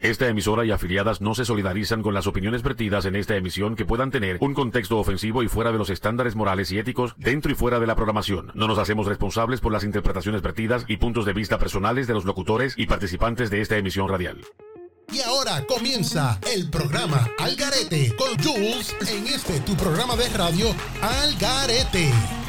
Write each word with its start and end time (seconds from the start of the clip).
Esta 0.00 0.28
emisora 0.28 0.64
y 0.64 0.70
afiliadas 0.70 1.20
no 1.20 1.34
se 1.34 1.44
solidarizan 1.44 2.02
con 2.02 2.14
las 2.14 2.26
opiniones 2.26 2.62
vertidas 2.62 3.04
en 3.04 3.16
esta 3.16 3.36
emisión 3.36 3.76
que 3.76 3.84
puedan 3.84 4.10
tener 4.10 4.38
un 4.40 4.54
contexto 4.54 4.98
ofensivo 4.98 5.42
y 5.42 5.48
fuera 5.48 5.72
de 5.72 5.78
los 5.78 5.90
estándares 5.90 6.34
morales 6.34 6.72
y 6.72 6.78
éticos 6.78 7.14
dentro 7.18 7.52
y 7.52 7.54
fuera 7.54 7.78
de 7.78 7.86
la 7.86 7.96
programación. 7.96 8.50
No 8.54 8.66
nos 8.66 8.78
hacemos 8.78 9.06
responsables 9.06 9.60
por 9.60 9.72
las 9.72 9.84
interpretaciones 9.84 10.40
vertidas 10.40 10.86
y 10.88 10.96
puntos 10.96 11.26
de 11.26 11.34
vista 11.34 11.58
personales 11.58 12.06
de 12.06 12.14
los 12.14 12.24
locutores 12.24 12.74
y 12.78 12.86
participantes 12.86 13.50
de 13.50 13.60
esta 13.60 13.76
emisión 13.76 14.08
radial. 14.08 14.40
Y 15.12 15.20
ahora 15.20 15.66
comienza 15.66 16.40
el 16.50 16.70
programa 16.70 17.28
Algarete 17.38 18.16
con 18.16 18.42
Jules 18.42 18.96
en 19.06 19.26
este 19.26 19.60
tu 19.60 19.76
programa 19.76 20.16
de 20.16 20.28
radio 20.30 20.74
Algarete. 21.02 22.39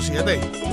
24.7. 0.03 0.39
Tu 0.51 0.72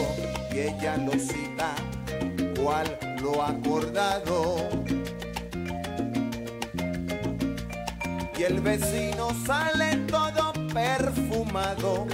ella 0.67 0.97
lo 0.97 1.13
cita 1.13 1.75
cual 2.61 2.97
lo 3.21 3.43
acordado 3.43 4.55
y 8.37 8.43
el 8.43 8.59
vecino 8.59 9.29
sale 9.45 9.97
todo 10.07 10.53
perfumado 10.73 12.07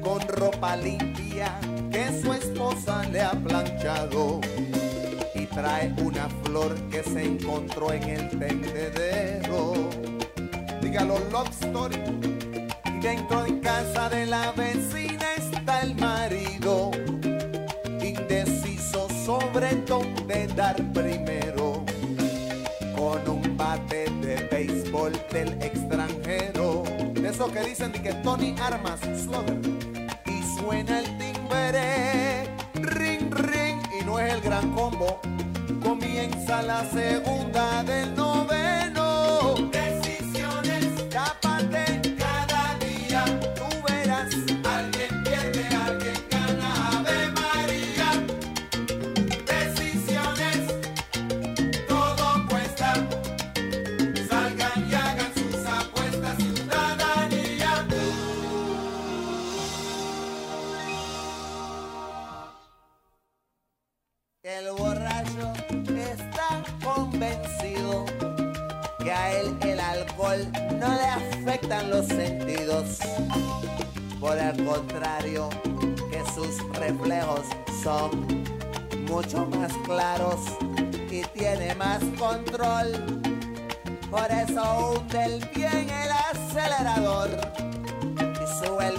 con 0.00 0.20
ropa 0.28 0.76
limpia 0.76 1.58
que 1.90 2.20
su 2.22 2.32
esposa 2.32 3.02
le 3.10 3.22
ha 3.22 3.32
planchado 3.32 4.40
y 5.34 5.46
trae 5.46 5.92
una 6.00 6.28
flor 6.44 6.74
que 6.90 7.02
se 7.02 7.24
encontró 7.24 7.92
en 7.92 8.02
el 8.04 8.28
tendedero. 8.38 9.90
Dígalo, 10.80 11.18
love 11.30 11.50
story. 11.60 12.00
Y 12.86 13.00
dentro 13.00 13.42
de 13.42 13.60
casa 13.60 14.08
de 14.08 14.26
la 14.26 14.52
vecina 14.52 15.26
está 15.36 15.82
el 15.82 15.94
marido, 15.96 16.90
dónde 19.86 20.48
dar 20.56 20.74
primero, 20.92 21.84
con 22.96 23.28
un 23.28 23.56
bate 23.56 24.10
de 24.20 24.48
béisbol 24.50 25.12
del 25.30 25.52
extranjero. 25.62 26.82
De 27.12 27.28
eso 27.28 27.52
que 27.52 27.60
dicen 27.60 27.92
de 27.92 28.02
que 28.02 28.14
Tony 28.14 28.56
Armas, 28.60 28.98
Slugger, 29.16 29.60
y 30.26 30.58
suena 30.58 30.98
el 30.98 31.18
timbre, 31.18 32.48
ring, 32.74 33.32
ring, 33.32 33.80
y 34.00 34.04
no 34.04 34.18
es 34.18 34.34
el 34.34 34.40
gran 34.40 34.72
combo. 34.72 35.20
Comienza 35.84 36.60
la 36.62 36.84
segunda 36.86 37.84
del 37.84 38.12
noveno. 38.16 38.43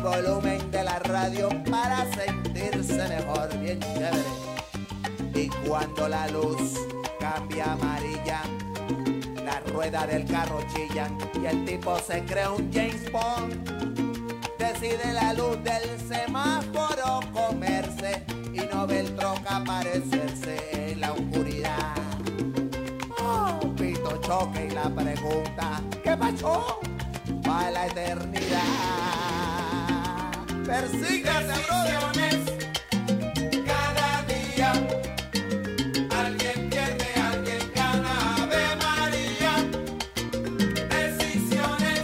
Volumen 0.06 0.70
de 0.70 0.84
la 0.84 1.00
radio 1.00 1.50
para 1.70 2.06
sentirse 2.14 3.08
mejor, 3.08 3.58
bien 3.58 3.80
chévere. 3.80 4.24
Y 5.34 5.48
cuando 5.68 6.08
la 6.08 6.28
luz 6.28 6.74
cambia 7.20 7.74
amarilla, 7.74 8.42
la 9.44 9.60
rueda 9.72 10.06
del 10.06 10.26
carro 10.26 10.60
chillan 10.74 11.18
y 11.42 11.48
el 11.48 11.66
tipo 11.66 11.98
se 11.98 12.24
cree 12.24 12.48
un 12.48 12.72
James 12.72 13.12
Bond. 13.12 13.68
Decide 14.60 15.12
la 15.12 15.34
luz 15.34 15.58
del 15.64 16.00
semáforo 16.08 17.22
comerse 17.34 18.24
y 18.54 18.62
no 18.72 18.86
ve 18.86 19.00
el 19.00 19.16
troca 19.16 19.58
aparecerse 19.58 20.92
en 20.92 21.02
la 21.02 21.14
oscuridad. 21.14 21.96
Oh, 23.20 23.60
Pito 23.76 24.18
choque 24.22 24.68
y 24.68 24.70
la 24.70 24.88
pregunta, 24.90 25.82
¿qué 26.04 26.16
pasó? 26.16 26.80
para 27.44 27.72
la 27.72 27.88
eternidad. 27.88 29.45
Persígase, 30.66 31.54
brother. 31.68 32.40
Cada 33.66 34.24
día 34.24 34.72
alguien 36.10 36.70
pierde, 36.72 37.08
alguien 37.16 37.72
gana. 37.76 38.44
Ave 38.44 38.66
María. 38.84 39.54
Decisiones, 40.90 42.04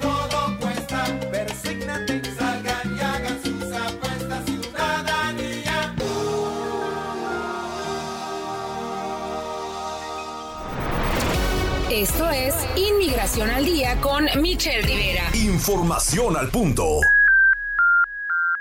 todo 0.00 0.58
cuesta. 0.58 1.00
Persígnate, 1.30 2.34
salgan 2.34 2.96
y 2.96 3.00
hagan 3.00 3.42
sus 3.42 3.72
apuestas. 3.72 4.44
Ciudadanía. 4.44 5.94
Esto 11.88 12.30
es 12.30 12.54
Inmigración 12.76 13.48
al 13.50 13.64
Día 13.64 14.00
con 14.00 14.26
Michelle 14.40 14.82
Rivera. 14.82 15.30
Información 15.34 16.36
al 16.36 16.48
punto. 16.50 17.00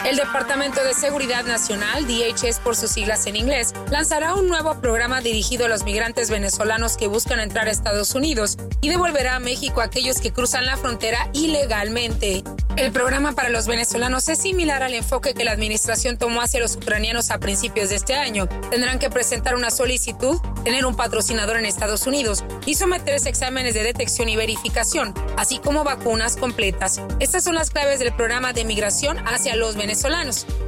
El 0.07 0.15
Departamento 0.15 0.81
de 0.85 0.93
Seguridad 0.93 1.43
Nacional, 1.43 2.07
DHS 2.07 2.59
por 2.59 2.77
sus 2.77 2.91
siglas 2.91 3.27
en 3.27 3.35
inglés, 3.35 3.73
lanzará 3.91 4.35
un 4.35 4.47
nuevo 4.47 4.79
programa 4.79 5.19
dirigido 5.19 5.65
a 5.65 5.67
los 5.67 5.83
migrantes 5.83 6.29
venezolanos 6.29 6.95
que 6.95 7.09
buscan 7.09 7.41
entrar 7.41 7.67
a 7.67 7.71
Estados 7.71 8.15
Unidos 8.15 8.57
y 8.79 8.87
devolverá 8.87 9.35
a 9.35 9.39
México 9.41 9.81
a 9.81 9.83
aquellos 9.83 10.21
que 10.21 10.31
cruzan 10.31 10.65
la 10.65 10.77
frontera 10.77 11.29
ilegalmente. 11.33 12.41
El 12.77 12.91
programa 12.91 13.33
para 13.33 13.49
los 13.49 13.65
venezolanos 13.65 14.29
es 14.29 14.37
similar 14.37 14.83
al 14.83 14.93
enfoque 14.93 15.33
que 15.33 15.43
la 15.43 15.51
administración 15.51 16.17
tomó 16.17 16.41
hacia 16.41 16.59
los 16.59 16.75
ucranianos 16.75 17.31
a 17.31 17.39
principios 17.39 17.89
de 17.89 17.95
este 17.95 18.13
año. 18.13 18.47
Tendrán 18.69 18.99
que 18.99 19.09
presentar 19.09 19.55
una 19.55 19.71
solicitud, 19.71 20.39
tener 20.63 20.85
un 20.85 20.95
patrocinador 20.95 21.57
en 21.57 21.65
Estados 21.65 22.05
Unidos 22.05 22.45
y 22.67 22.75
someterse 22.75 23.27
a 23.27 23.31
exámenes 23.31 23.73
de 23.73 23.81
detección 23.81 24.29
y 24.29 24.35
verificación, 24.35 25.15
así 25.37 25.57
como 25.57 25.83
vacunas 25.83 26.37
completas. 26.37 27.01
Estas 27.19 27.43
son 27.43 27.55
las 27.55 27.71
claves 27.71 27.97
del 27.97 28.13
programa 28.13 28.53
de 28.53 28.63
migración 28.63 29.17
hacia 29.27 29.55
los 29.55 29.75
venezolanos. 29.75 29.96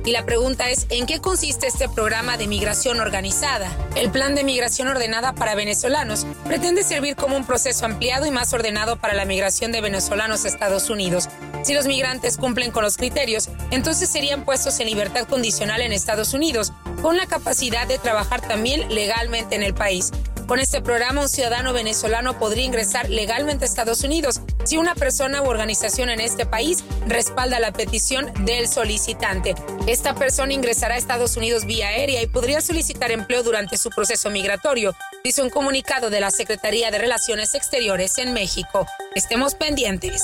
Y 0.05 0.11
la 0.11 0.25
pregunta 0.25 0.69
es, 0.71 0.87
¿en 0.89 1.05
qué 1.05 1.19
consiste 1.19 1.67
este 1.67 1.87
programa 1.87 2.37
de 2.37 2.47
migración 2.47 2.99
organizada? 2.99 3.69
El 3.95 4.09
plan 4.09 4.33
de 4.33 4.43
migración 4.43 4.87
ordenada 4.87 5.33
para 5.33 5.53
venezolanos 5.53 6.25
pretende 6.45 6.83
servir 6.83 7.15
como 7.15 7.37
un 7.37 7.45
proceso 7.45 7.85
ampliado 7.85 8.25
y 8.25 8.31
más 8.31 8.51
ordenado 8.53 8.97
para 8.97 9.13
la 9.13 9.25
migración 9.25 9.71
de 9.71 9.81
venezolanos 9.81 10.45
a 10.45 10.47
Estados 10.47 10.89
Unidos. 10.89 11.29
Si 11.63 11.73
los 11.73 11.85
migrantes 11.85 12.37
cumplen 12.37 12.71
con 12.71 12.83
los 12.83 12.97
criterios, 12.97 13.49
entonces 13.69 14.09
serían 14.09 14.45
puestos 14.45 14.79
en 14.79 14.87
libertad 14.87 15.27
condicional 15.27 15.81
en 15.81 15.93
Estados 15.93 16.33
Unidos, 16.33 16.71
con 17.03 17.15
la 17.15 17.27
capacidad 17.27 17.87
de 17.87 17.99
trabajar 17.99 18.41
también 18.41 18.93
legalmente 18.93 19.55
en 19.55 19.63
el 19.63 19.75
país. 19.75 20.11
Con 20.47 20.59
este 20.59 20.81
programa, 20.81 21.21
un 21.21 21.29
ciudadano 21.29 21.73
venezolano 21.73 22.39
podría 22.39 22.63
ingresar 22.63 23.07
legalmente 23.07 23.65
a 23.65 23.67
Estados 23.67 24.03
Unidos 24.03 24.41
si 24.63 24.77
una 24.77 24.95
persona 24.95 25.41
u 25.41 25.45
organización 25.45 26.09
en 26.09 26.19
este 26.19 26.45
país 26.45 26.83
respalda 27.07 27.59
la 27.59 27.71
petición 27.71 28.31
del 28.45 28.67
solicitante. 28.67 29.55
Esta 29.87 30.15
persona 30.15 30.53
ingresará 30.53 30.95
a 30.95 30.97
Estados 30.97 31.37
Unidos 31.37 31.65
vía 31.65 31.87
aérea 31.87 32.21
y 32.21 32.27
podría 32.27 32.61
solicitar 32.61 33.11
empleo 33.11 33.43
durante 33.43 33.77
su 33.77 33.89
proceso 33.89 34.29
migratorio, 34.29 34.95
dice 35.23 35.41
un 35.41 35.49
comunicado 35.49 36.09
de 36.09 36.19
la 36.19 36.31
Secretaría 36.31 36.91
de 36.91 36.97
Relaciones 36.97 37.55
Exteriores 37.55 38.17
en 38.17 38.33
México. 38.33 38.85
Estemos 39.15 39.55
pendientes. 39.55 40.23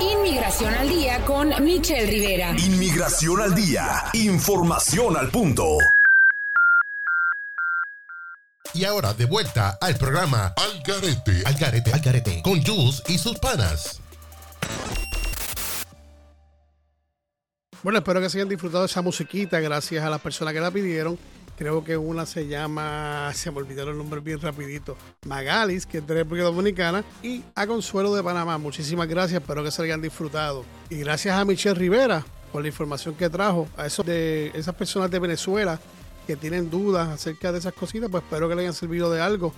Inmigración 0.00 0.74
al 0.74 0.88
día 0.88 1.24
con 1.24 1.52
Michelle 1.62 2.06
Rivera. 2.06 2.54
Inmigración 2.58 3.40
al 3.40 3.54
día. 3.54 4.04
Información 4.14 5.16
al 5.16 5.30
punto. 5.30 5.78
Y 8.72 8.84
ahora 8.84 9.12
de 9.14 9.24
vuelta 9.24 9.78
al 9.80 9.96
programa 9.96 10.54
Al 10.56 10.82
Garete, 10.82 11.42
Al 11.44 11.54
Garete, 11.54 11.92
Al 11.92 12.00
Garete, 12.00 12.40
con 12.42 12.62
Jules 12.62 13.02
y 13.08 13.18
sus 13.18 13.36
panas. 13.38 14.00
Bueno, 17.82 17.98
espero 17.98 18.20
que 18.20 18.30
se 18.30 18.38
hayan 18.38 18.48
disfrutado 18.48 18.82
de 18.82 18.86
esa 18.86 19.02
musiquita 19.02 19.58
gracias 19.58 20.04
a 20.04 20.10
las 20.10 20.20
personas 20.20 20.54
que 20.54 20.60
la 20.60 20.70
pidieron. 20.70 21.18
Creo 21.58 21.82
que 21.82 21.96
una 21.96 22.26
se 22.26 22.46
llama, 22.46 23.32
se 23.34 23.50
me 23.50 23.58
olvidaron 23.58 23.92
el 23.92 23.98
nombre 23.98 24.20
bien 24.20 24.40
rapidito, 24.40 24.96
Magalis, 25.26 25.84
que 25.84 25.98
es 25.98 26.06
de 26.06 26.14
República 26.14 26.44
Dominicana, 26.44 27.04
y 27.22 27.42
a 27.54 27.66
Consuelo 27.66 28.14
de 28.14 28.22
Panamá. 28.22 28.56
Muchísimas 28.56 29.08
gracias, 29.08 29.42
espero 29.42 29.64
que 29.64 29.70
se 29.70 29.82
hayan 29.82 30.00
disfrutado. 30.00 30.64
Y 30.88 30.98
gracias 30.98 31.36
a 31.36 31.44
Michelle 31.44 31.74
Rivera 31.74 32.24
por 32.52 32.62
la 32.62 32.68
información 32.68 33.14
que 33.14 33.28
trajo, 33.28 33.68
a 33.76 33.86
esos 33.86 34.06
de 34.06 34.52
esas 34.54 34.74
personas 34.74 35.10
de 35.10 35.18
Venezuela 35.18 35.80
que 36.26 36.36
tienen 36.36 36.70
dudas 36.70 37.08
acerca 37.08 37.52
de 37.52 37.58
esas 37.58 37.72
cositas, 37.72 38.08
pues 38.10 38.22
espero 38.24 38.48
que 38.48 38.54
le 38.54 38.62
hayan 38.62 38.74
servido 38.74 39.10
de 39.10 39.20
algo. 39.20 39.52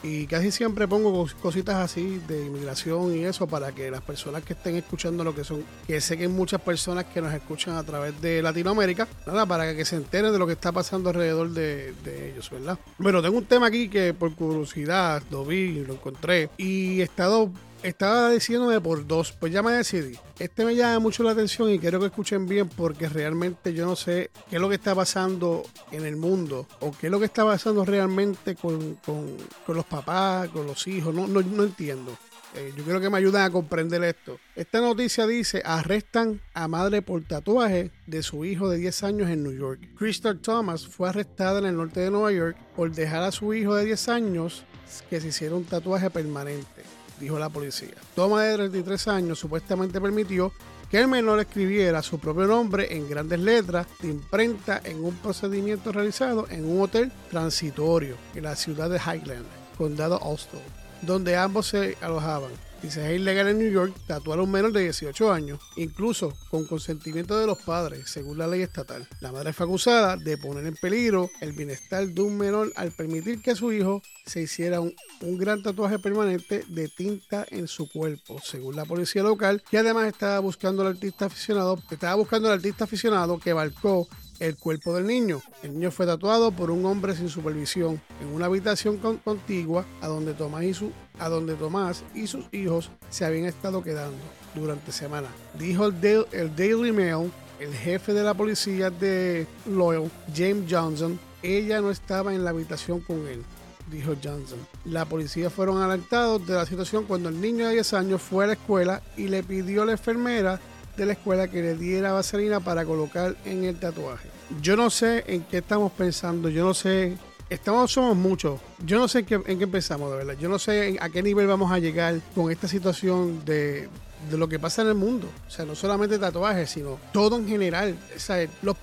Y 0.00 0.28
casi 0.28 0.52
siempre 0.52 0.86
pongo 0.86 1.10
cos- 1.26 1.34
cositas 1.34 1.74
así 1.74 2.22
de 2.28 2.46
inmigración 2.46 3.16
y 3.16 3.24
eso 3.24 3.48
para 3.48 3.72
que 3.72 3.90
las 3.90 4.00
personas 4.00 4.44
que 4.44 4.52
estén 4.52 4.76
escuchando 4.76 5.24
lo 5.24 5.34
que 5.34 5.42
son, 5.42 5.64
que 5.88 6.00
sé 6.00 6.16
que 6.16 6.22
hay 6.22 6.28
muchas 6.28 6.60
personas 6.60 7.06
que 7.06 7.20
nos 7.20 7.34
escuchan 7.34 7.74
a 7.76 7.82
través 7.82 8.20
de 8.20 8.40
Latinoamérica, 8.40 9.08
nada, 9.26 9.44
para 9.44 9.74
que 9.74 9.84
se 9.84 9.96
enteren 9.96 10.30
de 10.30 10.38
lo 10.38 10.46
que 10.46 10.52
está 10.52 10.70
pasando 10.70 11.10
alrededor 11.10 11.50
de, 11.50 11.94
de 12.04 12.30
ellos, 12.30 12.48
¿verdad? 12.48 12.78
Bueno, 12.98 13.20
tengo 13.20 13.38
un 13.38 13.46
tema 13.46 13.66
aquí 13.66 13.88
que 13.88 14.14
por 14.14 14.32
curiosidad 14.36 15.20
lo 15.32 15.44
vi, 15.44 15.84
lo 15.84 15.94
encontré 15.94 16.48
y 16.58 17.00
he 17.00 17.02
estado 17.02 17.50
estaba 17.82 18.30
diciéndome 18.30 18.80
por 18.80 19.06
dos, 19.06 19.32
pues 19.32 19.52
ya 19.52 19.62
me 19.62 19.72
decidí. 19.72 20.16
Este 20.38 20.64
me 20.64 20.76
llama 20.76 21.00
mucho 21.00 21.24
la 21.24 21.32
atención 21.32 21.68
y 21.70 21.80
quiero 21.80 21.98
que 21.98 22.06
escuchen 22.06 22.46
bien 22.46 22.68
porque 22.68 23.08
realmente 23.08 23.74
yo 23.74 23.86
no 23.86 23.96
sé 23.96 24.30
qué 24.48 24.56
es 24.56 24.62
lo 24.62 24.68
que 24.68 24.76
está 24.76 24.94
pasando 24.94 25.64
en 25.90 26.04
el 26.06 26.14
mundo 26.16 26.68
o 26.80 26.92
qué 26.96 27.08
es 27.08 27.10
lo 27.10 27.18
que 27.18 27.24
está 27.24 27.44
pasando 27.44 27.84
realmente 27.84 28.54
con, 28.54 28.94
con- 29.04 29.36
con 29.66 29.74
los 29.76 29.84
papás, 29.84 30.48
con 30.50 30.64
los 30.66 30.86
hijos. 30.86 31.12
No, 31.12 31.26
no, 31.26 31.40
no 31.42 31.64
entiendo. 31.64 32.16
Eh, 32.54 32.72
yo 32.76 32.84
quiero 32.84 33.00
que 33.00 33.10
me 33.10 33.18
ayuden 33.18 33.42
a 33.42 33.50
comprender 33.50 34.02
esto. 34.04 34.38
Esta 34.54 34.80
noticia 34.80 35.26
dice, 35.26 35.60
arrestan 35.64 36.40
a 36.54 36.68
madre 36.68 37.02
por 37.02 37.22
tatuaje 37.24 37.90
de 38.06 38.22
su 38.22 38.44
hijo 38.44 38.70
de 38.70 38.78
10 38.78 39.02
años 39.02 39.28
en 39.30 39.42
New 39.42 39.52
York. 39.52 39.80
Crystal 39.98 40.38
Thomas 40.38 40.86
fue 40.86 41.08
arrestada 41.08 41.58
en 41.58 41.66
el 41.66 41.76
norte 41.76 41.98
de 42.00 42.10
Nueva 42.10 42.30
York 42.32 42.56
por 42.76 42.90
dejar 42.92 43.24
a 43.24 43.32
su 43.32 43.52
hijo 43.54 43.74
de 43.74 43.84
10 43.86 44.08
años 44.08 44.64
que 45.10 45.20
se 45.20 45.28
hiciera 45.28 45.56
un 45.56 45.64
tatuaje 45.64 46.08
permanente, 46.08 46.82
dijo 47.20 47.38
la 47.38 47.48
policía. 47.48 47.94
Thomas 48.14 48.44
de 48.44 48.54
33 48.54 49.08
años 49.08 49.38
supuestamente 49.38 50.00
permitió 50.00 50.52
que 50.90 50.98
el 50.98 51.08
menor 51.08 51.40
escribiera 51.40 52.02
su 52.02 52.18
propio 52.18 52.46
nombre 52.46 52.96
en 52.96 53.08
grandes 53.08 53.40
letras 53.40 53.86
de 54.00 54.08
imprenta 54.08 54.80
en 54.84 55.04
un 55.04 55.14
procedimiento 55.16 55.92
realizado 55.92 56.46
en 56.48 56.64
un 56.64 56.82
hotel 56.82 57.12
transitorio 57.30 58.16
en 58.34 58.44
la 58.44 58.56
ciudad 58.56 58.88
de 58.88 58.98
Highland, 58.98 59.44
condado 59.76 60.18
Ulster, 60.20 60.60
donde 61.02 61.36
ambos 61.36 61.66
se 61.66 61.96
alojaban. 62.00 62.50
Dice, 62.82 63.12
es 63.12 63.20
ilegal 63.20 63.48
en 63.48 63.58
New 63.58 63.72
York 63.72 63.92
tatuar 64.06 64.38
a 64.38 64.42
un 64.42 64.52
menor 64.52 64.72
de 64.72 64.82
18 64.82 65.32
años, 65.32 65.58
incluso 65.76 66.32
con 66.48 66.64
consentimiento 66.64 67.36
de 67.36 67.46
los 67.46 67.58
padres, 67.58 68.08
según 68.08 68.38
la 68.38 68.46
ley 68.46 68.62
estatal. 68.62 69.08
La 69.20 69.32
madre 69.32 69.52
fue 69.52 69.66
acusada 69.66 70.16
de 70.16 70.38
poner 70.38 70.64
en 70.64 70.76
peligro 70.76 71.28
el 71.40 71.52
bienestar 71.54 72.06
de 72.06 72.22
un 72.22 72.38
menor 72.38 72.72
al 72.76 72.92
permitir 72.92 73.42
que 73.42 73.56
su 73.56 73.72
hijo 73.72 74.00
se 74.26 74.42
hiciera 74.42 74.80
un, 74.80 74.94
un 75.22 75.38
gran 75.38 75.60
tatuaje 75.60 75.98
permanente 75.98 76.62
de 76.68 76.88
tinta 76.88 77.44
en 77.50 77.66
su 77.66 77.90
cuerpo, 77.90 78.40
según 78.44 78.76
la 78.76 78.84
policía 78.84 79.24
local, 79.24 79.60
que 79.68 79.78
además 79.78 80.06
estaba 80.06 80.38
buscando 80.38 80.82
al 80.82 80.88
artista 80.88 81.26
aficionado, 81.26 81.82
estaba 81.90 82.14
buscando 82.14 82.46
al 82.46 82.54
artista 82.54 82.84
aficionado 82.84 83.40
que 83.40 83.52
balcó 83.52 84.06
el 84.40 84.56
cuerpo 84.56 84.94
del 84.94 85.06
niño. 85.06 85.40
El 85.62 85.74
niño 85.74 85.90
fue 85.90 86.06
tatuado 86.06 86.52
por 86.52 86.70
un 86.70 86.84
hombre 86.86 87.14
sin 87.16 87.28
supervisión 87.28 88.00
en 88.20 88.28
una 88.28 88.46
habitación 88.46 88.98
con- 88.98 89.18
contigua 89.18 89.84
a 90.00 90.08
donde 90.08 90.34
Tomás 90.34 92.04
y 92.14 92.26
sus 92.26 92.44
hijos 92.52 92.90
se 93.10 93.24
habían 93.24 93.44
estado 93.46 93.82
quedando 93.82 94.16
durante 94.54 94.92
semanas. 94.92 95.30
Dijo 95.58 95.86
el, 95.86 96.00
Dail- 96.00 96.26
el 96.32 96.54
Daily 96.54 96.92
Mail, 96.92 97.30
el 97.60 97.72
jefe 97.74 98.12
de 98.12 98.22
la 98.22 98.34
policía 98.34 98.90
de 98.90 99.46
Loyal, 99.66 100.10
James 100.34 100.64
Johnson, 100.70 101.18
ella 101.42 101.80
no 101.80 101.90
estaba 101.90 102.34
en 102.34 102.44
la 102.44 102.50
habitación 102.50 103.00
con 103.00 103.26
él 103.28 103.42
dijo 103.90 104.12
Johnson. 104.22 104.58
La 104.84 105.06
policía 105.06 105.48
fueron 105.48 105.80
alertados 105.80 106.46
de 106.46 106.52
la 106.52 106.66
situación 106.66 107.04
cuando 107.06 107.30
el 107.30 107.40
niño 107.40 107.66
de 107.66 107.72
10 107.72 107.94
años 107.94 108.20
fue 108.20 108.44
a 108.44 108.48
la 108.48 108.52
escuela 108.52 109.00
y 109.16 109.28
le 109.28 109.42
pidió 109.42 109.80
a 109.80 109.86
la 109.86 109.92
enfermera 109.92 110.60
de 110.98 111.06
la 111.06 111.12
escuela 111.12 111.48
que 111.48 111.62
le 111.62 111.74
diera 111.74 112.12
vaselina 112.12 112.60
para 112.60 112.84
colocar 112.84 113.36
en 113.44 113.64
el 113.64 113.76
tatuaje. 113.76 114.28
Yo 114.60 114.76
no 114.76 114.90
sé 114.90 115.24
en 115.26 115.42
qué 115.44 115.58
estamos 115.58 115.92
pensando, 115.92 116.48
yo 116.48 116.64
no 116.64 116.74
sé, 116.74 117.16
estamos, 117.48 117.92
somos 117.92 118.16
muchos, 118.16 118.60
yo 118.84 118.98
no 118.98 119.08
sé 119.08 119.20
en 119.20 119.26
qué, 119.26 119.40
en 119.46 119.58
qué 119.58 119.66
pensamos 119.66 120.10
de 120.10 120.18
verdad, 120.18 120.34
yo 120.38 120.48
no 120.48 120.58
sé 120.58 120.98
a 121.00 121.08
qué 121.08 121.22
nivel 121.22 121.46
vamos 121.46 121.72
a 121.72 121.78
llegar 121.78 122.20
con 122.34 122.50
esta 122.50 122.68
situación 122.68 123.44
de, 123.44 123.88
de 124.30 124.36
lo 124.36 124.48
que 124.48 124.58
pasa 124.58 124.82
en 124.82 124.88
el 124.88 124.94
mundo. 124.94 125.28
O 125.46 125.50
sea, 125.50 125.64
no 125.64 125.74
solamente 125.74 126.18
tatuajes, 126.18 126.70
sino 126.70 126.98
todo 127.12 127.36
en 127.36 127.48
general. 127.48 127.96
O 128.14 128.18
sea, 128.18 128.46
los 128.62 128.76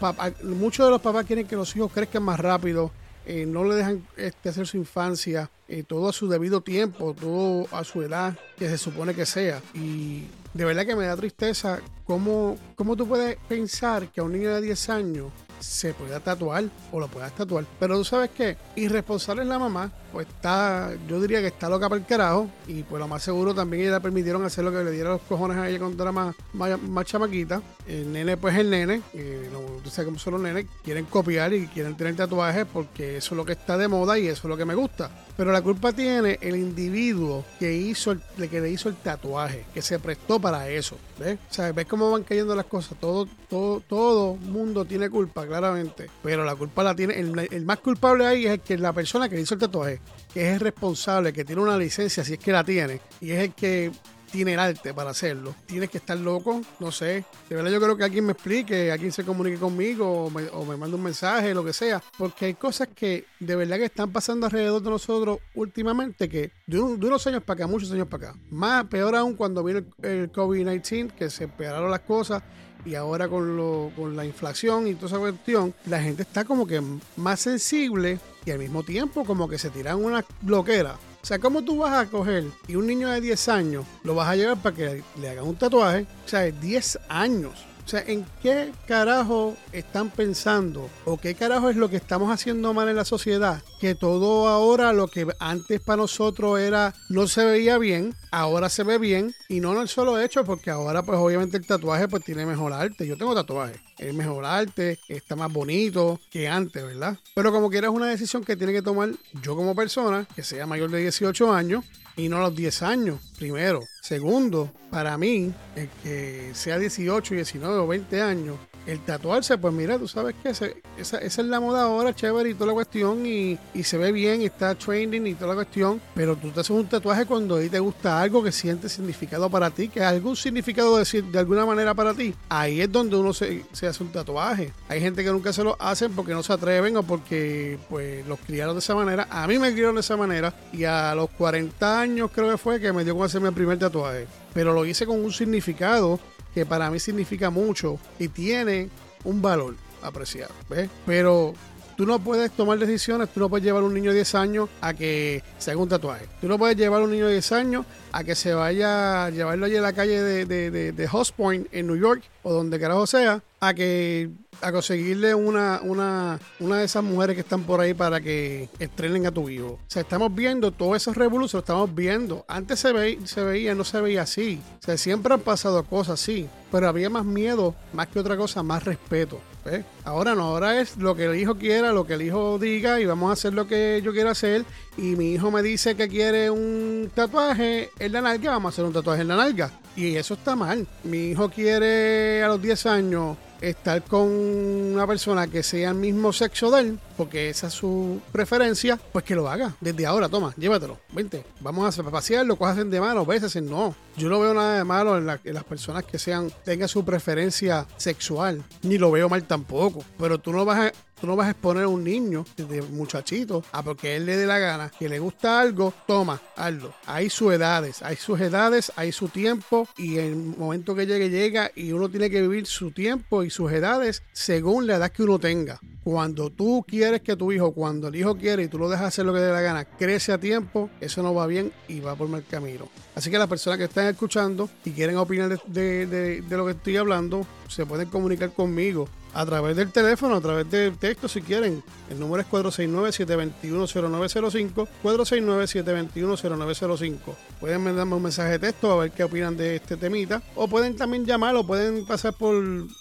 muchos 0.43 0.85
de 0.85 0.91
los 0.91 1.01
papás 1.01 1.25
quieren 1.25 1.47
que 1.47 1.55
los 1.55 1.75
hijos 1.75 1.91
crezcan 1.91 2.23
más 2.23 2.39
rápido, 2.39 2.91
eh, 3.25 3.45
no 3.45 3.63
le 3.63 3.75
dejan 3.75 4.07
este, 4.17 4.49
hacer 4.49 4.67
su 4.67 4.77
infancia, 4.77 5.49
eh, 5.67 5.83
todo 5.83 6.09
a 6.09 6.13
su 6.13 6.29
debido 6.29 6.61
tiempo, 6.61 7.15
todo 7.19 7.67
a 7.71 7.83
su 7.83 8.01
edad 8.03 8.37
que 8.57 8.69
se 8.69 8.77
supone 8.77 9.13
que 9.13 9.25
sea. 9.25 9.61
Y 9.73 10.25
de 10.55 10.63
verdad 10.63 10.85
que 10.85 10.95
me 10.95 11.05
da 11.05 11.17
tristeza 11.17 11.81
cómo, 12.05 12.55
cómo 12.75 12.95
tú 12.95 13.05
puedes 13.05 13.35
pensar 13.49 14.07
que 14.07 14.21
a 14.21 14.23
un 14.23 14.31
niño 14.31 14.55
de 14.55 14.61
10 14.61 14.89
años 14.89 15.27
se 15.59 15.93
pueda 15.93 16.21
tatuar 16.21 16.63
o 16.93 16.99
lo 16.99 17.09
puedas 17.09 17.33
tatuar. 17.33 17.65
Pero 17.77 17.97
tú 17.97 18.05
sabes 18.05 18.29
qué, 18.29 18.55
irresponsable 18.77 19.41
es 19.41 19.49
la 19.49 19.59
mamá, 19.59 19.91
pues 20.15 20.29
está, 20.29 20.93
yo 21.09 21.19
diría 21.19 21.41
que 21.41 21.47
está 21.47 21.67
loca 21.67 21.89
para 21.89 21.99
el 21.99 22.07
carajo 22.07 22.49
y 22.67 22.83
pues 22.83 23.01
lo 23.01 23.07
más 23.09 23.21
seguro 23.21 23.53
también 23.53 23.83
ella 23.83 23.95
le 23.95 23.99
permitieron 23.99 24.45
hacer 24.45 24.63
lo 24.63 24.71
que 24.71 24.81
le 24.81 24.91
diera 24.91 25.09
los 25.09 25.21
cojones 25.23 25.57
a 25.57 25.67
ella 25.67 25.77
cuando 25.77 26.01
era 26.01 26.13
más, 26.13 26.33
más, 26.53 27.05
chamaquita. 27.05 27.61
El 27.85 28.13
nene 28.13 28.37
pues 28.37 28.55
el 28.55 28.69
nene, 28.69 29.01
eh, 29.13 29.49
no, 29.51 29.59
tú 29.83 29.89
sabes 29.89 30.05
cómo 30.05 30.17
son 30.17 30.35
los 30.35 30.41
nenes, 30.41 30.67
quieren 30.85 31.03
copiar 31.03 31.53
y 31.53 31.67
quieren 31.67 31.97
tener 31.97 32.15
tatuajes 32.15 32.65
porque 32.71 33.17
eso 33.17 33.33
es 33.33 33.37
lo 33.37 33.43
que 33.43 33.51
está 33.51 33.77
de 33.77 33.89
moda 33.89 34.17
y 34.17 34.27
eso 34.27 34.43
es 34.43 34.49
lo 34.49 34.55
que 34.55 34.63
me 34.63 34.73
gusta. 34.73 35.11
Pero 35.37 35.51
la 35.51 35.61
culpa 35.61 35.91
tiene 35.91 36.39
el 36.41 36.55
individuo 36.55 37.43
que 37.59 37.73
hizo 37.73 38.11
el, 38.11 38.21
que 38.49 38.61
le 38.61 38.69
hizo 38.69 38.87
el 38.87 38.95
tatuaje, 38.95 39.65
que 39.73 39.81
se 39.81 39.99
prestó 39.99 40.39
para 40.39 40.69
eso. 40.69 40.97
¿Ves? 41.19 41.37
O 41.51 41.53
sea, 41.53 41.71
ves 41.73 41.85
cómo 41.87 42.09
van 42.09 42.23
cayendo 42.23 42.55
las 42.55 42.65
cosas. 42.65 42.97
Todo, 42.99 43.27
todo, 43.49 43.81
todo 43.81 44.35
mundo 44.35 44.85
tiene 44.85 45.09
culpa, 45.09 45.45
claramente. 45.45 46.09
Pero 46.23 46.45
la 46.45 46.55
culpa 46.55 46.83
la 46.83 46.95
tiene. 46.95 47.19
El, 47.19 47.37
el 47.51 47.65
más 47.65 47.79
culpable 47.79 48.25
ahí 48.25 48.45
es 48.45 48.53
el 48.53 48.59
que 48.61 48.77
la 48.77 48.93
persona 48.93 49.27
que 49.27 49.39
hizo 49.39 49.55
el 49.55 49.59
tatuaje, 49.59 49.99
que 50.35 50.47
es 50.49 50.53
el 50.55 50.59
responsable, 50.59 51.31
que 51.33 51.43
tiene 51.45 51.61
una 51.61 51.77
licencia, 51.77 52.23
si 52.23 52.33
es 52.33 52.39
que 52.39 52.51
la 52.51 52.63
tiene, 52.63 52.99
y 53.21 53.31
es 53.31 53.39
el 53.39 53.53
que 53.53 53.89
tiene 54.31 54.51
el 54.53 54.59
arte 54.59 54.93
para 54.93 55.11
hacerlo. 55.11 55.55
Tienes 55.65 55.89
que 55.89 55.97
estar 55.97 56.17
loco, 56.17 56.61
no 56.81 56.91
sé. 56.91 57.23
De 57.49 57.55
verdad 57.55 57.71
yo 57.71 57.79
creo 57.79 57.95
que 57.95 58.03
alguien 58.03 58.25
me 58.25 58.33
explique, 58.33 58.91
alguien 58.91 59.13
se 59.13 59.23
comunique 59.23 59.57
conmigo 59.57 60.25
o 60.25 60.29
me, 60.29 60.49
o 60.49 60.65
mande 60.77 60.93
un 60.93 61.03
mensaje, 61.03 61.53
lo 61.53 61.63
que 61.63 61.71
sea. 61.71 62.03
Porque 62.17 62.45
hay 62.47 62.53
cosas 62.55 62.89
que 62.93 63.23
de 63.39 63.55
verdad 63.55 63.77
que 63.77 63.85
están 63.85 64.11
pasando 64.11 64.45
alrededor 64.47 64.81
de 64.81 64.89
nosotros 64.89 65.39
últimamente 65.53 66.27
que 66.27 66.51
de, 66.67 66.79
un- 66.81 67.01
unos 67.01 67.25
años 67.27 67.43
para 67.43 67.63
acá, 67.63 67.67
muchos 67.71 67.89
años 67.93 68.07
para 68.09 68.31
acá. 68.31 68.39
Más, 68.49 68.83
peor 68.87 69.15
aún 69.15 69.35
cuando 69.35 69.63
vino 69.63 69.79
el, 69.79 69.87
el 70.01 70.31
COVID-19, 70.33 71.11
que 71.13 71.29
se 71.29 71.45
empeoraron 71.45 71.89
las 71.89 72.01
cosas. 72.01 72.43
Y 72.85 72.93
ahora 72.93 73.27
con, 73.27 73.57
lo, 73.57 73.91
con 73.95 74.15
la 74.15 74.25
inflación 74.25 74.85
y 74.87 74.93
toda 74.93 75.07
esa 75.07 75.17
cuestión, 75.17 75.73
la 75.87 75.99
gente 76.01 76.21
está 76.21 76.43
como 76.45 76.67
que 76.67 76.83
más 77.15 77.39
sensible 77.39 78.19
y 78.45 78.51
al 78.51 78.59
mismo 78.59 78.83
tiempo 78.83 79.25
como 79.25 79.47
que 79.47 79.57
se 79.57 79.69
tiran 79.69 80.03
una 80.03 80.23
bloquera. 80.41 80.93
O 81.21 81.25
sea, 81.25 81.39
¿cómo 81.39 81.63
tú 81.63 81.79
vas 81.79 81.93
a 81.93 82.05
coger 82.09 82.45
y 82.67 82.75
un 82.75 82.85
niño 82.85 83.09
de 83.09 83.19
10 83.19 83.49
años 83.49 83.85
lo 84.03 84.13
vas 84.13 84.29
a 84.29 84.35
llevar 84.35 84.61
para 84.61 84.75
que 84.75 85.03
le 85.19 85.29
hagan 85.29 85.45
un 85.47 85.55
tatuaje? 85.55 86.05
O 86.25 86.29
sea, 86.29 86.41
de 86.41 86.51
10 86.51 86.99
años. 87.09 87.65
O 87.85 87.87
sea, 87.87 88.03
¿en 88.07 88.25
qué 88.41 88.71
carajo 88.87 89.55
están 89.71 90.09
pensando? 90.09 90.89
¿O 91.05 91.17
qué 91.17 91.35
carajo 91.35 91.69
es 91.69 91.75
lo 91.75 91.87
que 91.87 91.97
estamos 91.97 92.31
haciendo 92.31 92.73
mal 92.73 92.89
en 92.89 92.95
la 92.95 93.05
sociedad? 93.05 93.61
Que 93.79 93.93
todo 93.93 94.47
ahora 94.47 94.91
lo 94.91 95.07
que 95.07 95.27
antes 95.39 95.81
para 95.81 95.97
nosotros 95.97 96.59
era 96.59 96.95
no 97.09 97.27
se 97.27 97.45
veía 97.45 97.77
bien, 97.77 98.15
ahora 98.31 98.69
se 98.69 98.81
ve 98.81 98.97
bien. 98.97 99.35
Y 99.49 99.59
no 99.59 99.73
en 99.73 99.81
el 99.81 99.87
solo 99.87 100.19
hecho, 100.19 100.43
porque 100.43 100.71
ahora 100.71 101.03
pues 101.03 101.19
obviamente 101.19 101.57
el 101.57 101.67
tatuaje 101.67 102.07
pues 102.07 102.23
tiene 102.23 102.47
mejor 102.47 102.73
arte. 102.73 103.05
Yo 103.05 103.17
tengo 103.17 103.35
tatuaje. 103.35 103.79
Es 103.99 104.13
mejor 104.15 104.45
arte, 104.45 104.99
está 105.07 105.35
más 105.35 105.53
bonito 105.53 106.19
que 106.31 106.47
antes, 106.47 106.83
¿verdad? 106.83 107.19
Pero 107.35 107.51
como 107.51 107.69
quiera 107.69 107.87
es 107.87 107.93
una 107.93 108.07
decisión 108.07 108.43
que 108.43 108.55
tiene 108.55 108.73
que 108.73 108.81
tomar 108.81 109.11
yo 109.43 109.55
como 109.55 109.75
persona, 109.75 110.27
que 110.35 110.41
sea 110.41 110.65
mayor 110.65 110.89
de 110.89 111.01
18 111.01 111.53
años, 111.53 111.85
y 112.17 112.29
no 112.29 112.37
a 112.37 112.41
los 112.41 112.55
10 112.55 112.81
años, 112.83 113.19
primero. 113.37 113.81
Segundo, 114.01 114.71
para 114.89 115.17
mí, 115.17 115.53
el 115.75 115.89
que 116.03 116.51
sea 116.53 116.77
18, 116.77 117.35
19 117.35 117.77
o 117.77 117.87
20 117.87 118.21
años, 118.21 118.57
el 118.85 118.99
tatuarse, 119.01 119.57
pues 119.57 119.73
mira, 119.73 119.97
tú 119.97 120.07
sabes 120.07 120.35
que 120.41 120.49
esa, 120.49 121.17
es 121.17 121.37
la 121.39 121.59
moda 121.59 121.83
ahora, 121.83 122.13
chévere 122.13 122.49
y 122.49 122.53
toda 122.53 122.67
la 122.67 122.73
cuestión, 122.73 123.25
y, 123.25 123.57
se 123.83 123.97
ve 123.97 124.11
bien, 124.11 124.41
y 124.41 124.45
está 124.45 124.75
trending 124.75 125.27
y 125.27 125.33
toda 125.33 125.49
la 125.49 125.55
cuestión, 125.55 126.01
pero 126.13 126.35
tú 126.35 126.49
te 126.49 126.61
haces 126.61 126.71
un 126.71 126.87
tatuaje 126.87 127.25
cuando 127.25 127.55
a 127.55 127.61
ti 127.61 127.69
te 127.69 127.79
gusta 127.79 128.21
algo 128.21 128.43
que 128.43 128.51
siente 128.51 128.89
significado 128.89 129.49
para 129.49 129.69
ti, 129.71 129.89
que 129.89 130.03
algún 130.03 130.35
significado 130.35 130.97
de, 130.97 131.39
alguna 131.39 131.65
manera 131.65 131.93
para 131.93 132.13
ti, 132.13 132.33
ahí 132.49 132.81
es 132.81 132.91
donde 132.91 133.15
uno 133.15 133.33
se, 133.33 133.65
hace 133.71 134.03
un 134.03 134.11
tatuaje. 134.11 134.71
Hay 134.87 135.01
gente 135.01 135.23
que 135.23 135.31
nunca 135.31 135.51
se 135.53 135.63
lo 135.63 135.75
hacen 135.79 136.13
porque 136.13 136.33
no 136.33 136.43
se 136.43 136.53
atreven 136.53 136.97
o 136.97 137.03
porque 137.03 137.77
pues 137.89 138.25
los 138.27 138.39
criaron 138.39 138.75
de 138.75 138.79
esa 138.79 138.95
manera. 138.95 139.27
A 139.29 139.47
mí 139.47 139.59
me 139.59 139.71
criaron 139.73 139.95
de 139.95 140.01
esa 140.01 140.17
manera 140.17 140.53
y 140.71 140.83
a 140.83 141.13
los 141.15 141.29
40 141.31 141.99
años 141.99 142.31
creo 142.33 142.51
que 142.51 142.57
fue 142.57 142.79
que 142.79 142.93
me 142.93 143.03
dio 143.03 143.15
con 143.15 143.25
hacerme 143.25 143.49
el 143.49 143.55
primer 143.55 143.79
tatuaje. 143.79 144.27
Pero 144.53 144.73
lo 144.73 144.85
hice 144.85 145.05
con 145.05 145.23
un 145.23 145.31
significado 145.31 146.19
que 146.55 146.65
para 146.65 146.89
mí 146.89 146.99
significa 146.99 147.49
mucho 147.49 147.99
y 148.17 148.29
tiene 148.29 148.89
un 149.25 149.41
valor 149.41 149.75
apreciado. 150.01 150.53
¿ves? 150.69 150.89
Pero 151.05 151.53
tú 151.97 152.05
no 152.05 152.19
puedes 152.19 152.49
tomar 152.51 152.79
decisiones, 152.79 153.29
tú 153.29 153.41
no 153.41 153.49
puedes 153.49 153.65
llevar 153.65 153.83
a 153.83 153.85
un 153.85 153.93
niño 153.93 154.11
de 154.11 154.15
10 154.15 154.35
años 154.35 154.69
a 154.79 154.93
que 154.93 155.43
se 155.57 155.71
haga 155.71 155.81
un 155.81 155.89
tatuaje. 155.89 156.27
Tú 156.39 156.47
no 156.47 156.57
puedes 156.57 156.77
llevar 156.77 157.01
a 157.01 157.03
un 157.03 157.11
niño 157.11 157.27
de 157.27 157.33
10 157.33 157.51
años 157.51 157.85
a 158.13 158.23
que 158.23 158.35
se 158.35 158.53
vaya, 158.53 159.29
llevarlo 159.29 159.65
allí 159.65 159.75
a 159.75 159.81
la 159.81 159.93
calle 159.93 160.21
de, 160.21 160.45
de, 160.45 160.71
de, 160.71 160.91
de 160.93 161.09
Hoss 161.11 161.33
Point 161.33 161.67
en 161.73 161.87
New 161.87 161.97
York 161.97 162.23
o 162.45 162.53
donde 162.53 162.79
carajo 162.79 163.07
sea, 163.07 163.41
a 163.59 163.73
que 163.73 164.29
a 164.61 164.71
conseguirle 164.71 165.33
una, 165.33 165.79
una, 165.81 166.39
una 166.59 166.77
de 166.77 166.85
esas 166.85 167.03
mujeres 167.03 167.33
que 167.33 167.41
están 167.41 167.63
por 167.63 167.81
ahí 167.81 167.95
para 167.95 168.21
que 168.21 168.69
estrenen 168.77 169.25
a 169.25 169.31
tu 169.31 169.49
hijo. 169.49 169.67
O 169.67 169.79
sea, 169.87 170.03
estamos 170.03 170.33
viendo 170.33 170.71
todos 170.71 170.95
esos 170.97 171.17
revoluciones, 171.17 171.53
lo 171.53 171.59
estamos 171.59 171.95
viendo. 171.95 172.45
Antes 172.47 172.79
se, 172.79 172.93
ve, 172.93 173.17
se 173.23 173.43
veía, 173.43 173.73
no 173.73 173.83
se 173.83 173.99
veía 173.99 174.21
así. 174.21 174.61
O 174.79 174.85
sea, 174.85 174.95
siempre 174.95 175.33
han 175.33 175.39
pasado 175.39 175.83
cosas 175.85 176.21
así, 176.21 176.47
pero 176.71 176.87
había 176.87 177.09
más 177.09 177.25
miedo, 177.25 177.73
más 177.93 178.09
que 178.09 178.19
otra 178.19 178.37
cosa, 178.37 178.61
más 178.61 178.83
respeto. 178.83 179.41
¿ves? 179.65 179.83
Ahora 180.03 180.35
no, 180.35 180.43
ahora 180.43 180.79
es 180.79 180.97
lo 180.97 181.15
que 181.15 181.25
el 181.25 181.35
hijo 181.37 181.55
quiera, 181.55 181.91
lo 181.93 182.05
que 182.05 182.13
el 182.13 182.21
hijo 182.21 182.59
diga 182.59 183.01
y 183.01 183.05
vamos 183.07 183.31
a 183.31 183.33
hacer 183.33 183.55
lo 183.55 183.67
que 183.67 184.01
yo 184.05 184.13
quiero 184.13 184.29
hacer. 184.29 184.65
Y 184.97 185.15
mi 185.15 185.33
hijo 185.33 185.49
me 185.49 185.63
dice 185.63 185.95
que 185.95 186.07
quiere 186.07 186.51
un 186.51 187.09
tatuaje 187.15 187.89
en 187.97 188.11
la 188.11 188.21
nalga, 188.21 188.51
vamos 188.51 188.71
a 188.71 188.73
hacer 188.75 188.85
un 188.85 188.93
tatuaje 188.93 189.23
en 189.23 189.29
la 189.29 189.35
nalga. 189.35 189.71
Y 189.95 190.15
eso 190.15 190.33
está 190.33 190.55
mal. 190.55 190.87
Mi 191.03 191.29
hijo 191.29 191.49
quiere 191.49 192.43
a 192.43 192.47
los 192.47 192.61
10 192.61 192.85
años 192.87 193.37
estar 193.61 194.03
con 194.03 194.27
una 194.27 195.07
persona 195.07 195.47
que 195.47 195.63
sea 195.63 195.89
el 195.89 195.95
mismo 195.95 196.33
sexo 196.33 196.69
de 196.71 196.81
él, 196.81 196.99
porque 197.17 197.49
esa 197.49 197.67
es 197.67 197.73
su 197.73 198.21
preferencia, 198.31 198.99
pues 199.11 199.23
que 199.23 199.35
lo 199.35 199.49
haga. 199.49 199.75
Desde 199.79 200.05
ahora, 200.05 200.29
toma, 200.29 200.53
llévatelo, 200.57 200.99
vente. 201.13 201.45
Vamos 201.61 201.97
a 201.97 202.03
pasearlo, 202.03 202.57
cosas 202.57 202.89
de 202.89 202.99
mano, 202.99 203.25
veces 203.25 203.61
no. 203.61 203.95
Yo 204.17 204.29
no 204.29 204.39
veo 204.39 204.53
nada 204.53 204.77
de 204.77 204.83
malo 204.83 205.17
en 205.17 205.25
las 205.25 205.63
personas 205.63 206.03
que 206.03 206.19
sean, 206.19 206.51
tengan 206.63 206.87
su 206.87 207.03
preferencia 207.03 207.85
sexual, 207.97 208.63
ni 208.83 208.97
lo 208.97 209.11
veo 209.11 209.29
mal 209.29 209.43
tampoco. 209.43 210.03
Pero 210.17 210.39
tú 210.39 210.51
no 210.51 210.65
vas 210.65 210.79
a, 210.79 210.91
no 211.25 211.35
vas 211.35 211.47
a 211.47 211.51
exponer 211.51 211.83
a 211.83 211.87
un 211.87 212.03
niño 212.03 212.45
desde 212.55 212.81
muchachito 212.83 213.63
a 213.71 213.83
porque 213.83 214.15
él 214.15 214.25
le 214.25 214.37
dé 214.37 214.45
la 214.45 214.59
gana, 214.59 214.89
que 214.97 215.09
le 215.09 215.19
gusta 215.19 215.59
algo, 215.59 215.93
toma, 216.07 216.41
hazlo. 216.55 216.93
Hay 217.05 217.29
sus 217.29 217.53
edades, 217.53 218.01
hay 218.01 218.15
sus 218.15 218.39
edades, 218.39 218.91
hay 218.95 219.11
su 219.11 219.27
tiempo 219.29 219.87
y 219.97 220.17
el 220.17 220.35
momento 220.35 220.95
que 220.95 221.05
llegue, 221.05 221.29
llega 221.29 221.71
y 221.75 221.91
uno 221.91 222.09
tiene 222.09 222.29
que 222.29 222.41
vivir 222.41 222.65
su 222.65 222.91
tiempo 222.91 223.43
y 223.43 223.49
sus 223.49 223.71
edades 223.71 224.23
según 224.33 224.87
la 224.87 224.95
edad 224.95 225.11
que 225.11 225.23
uno 225.23 225.39
tenga. 225.39 225.79
Cuando 226.03 226.51
tú 226.51 226.85
quieres 226.87 227.21
que 227.21 227.35
tu 227.35 227.51
hijo, 227.51 227.71
cuando 227.73 228.09
el 228.09 228.15
hijo 228.15 228.37
quiere 228.37 228.63
y 228.63 228.67
tú 228.67 228.77
lo 228.77 228.89
dejas 228.89 229.07
hacer 229.07 229.25
lo 229.25 229.33
que 229.33 229.39
dé 229.39 229.51
la 229.51 229.61
gana, 229.61 229.85
crece 229.85 230.31
a 230.33 230.37
tiempo, 230.37 230.89
eso 231.01 231.23
no 231.23 231.33
va 231.33 231.47
bien 231.47 231.71
y 231.87 231.99
va 231.99 232.15
por 232.15 232.27
mal 232.27 232.43
camino. 232.47 232.87
Así 233.15 233.31
que 233.31 233.39
las 233.39 233.47
personas 233.47 233.79
que 233.79 233.85
están 233.85 234.05
escuchando 234.07 234.69
y 234.83 234.91
quieren 234.91 235.17
opinar 235.17 235.49
de, 235.49 235.59
de- 235.67 236.05
de- 236.05 236.41
de 236.41 236.57
lo 236.57 236.65
que 236.65 236.73
estoy 236.73 236.97
hablando, 236.97 237.47
se 237.67 237.85
pueden 237.87 238.09
comunicar 238.09 238.51
conmigo 238.53 239.07
a 239.35 239.45
través 239.45 239.75
del 239.75 239.91
teléfono, 239.91 240.35
a 240.35 240.41
través 240.41 240.71
del 240.71 240.97
texto 240.97 241.27
si 241.27 241.41
quieren. 241.41 241.83
El 242.09 242.19
número 242.19 242.41
es 242.41 242.47
469-721-0905, 242.49 244.87
469-721-0905. 245.03 247.19
Pueden 247.59 247.83
mandarme 247.83 248.15
un 248.15 248.23
mensaje 248.23 248.51
de 248.51 248.59
texto 248.59 248.89
a 248.91 249.01
ver 249.01 249.11
qué 249.11 249.25
opinan 249.25 249.57
de 249.57 249.75
este 249.75 249.97
temita. 249.97 250.41
O 250.55 250.69
pueden 250.69 250.95
también 250.95 251.25
llamar 251.25 251.57
o 251.57 251.67
pueden 251.67 252.05
pasar 252.05 252.33
por 252.33 252.55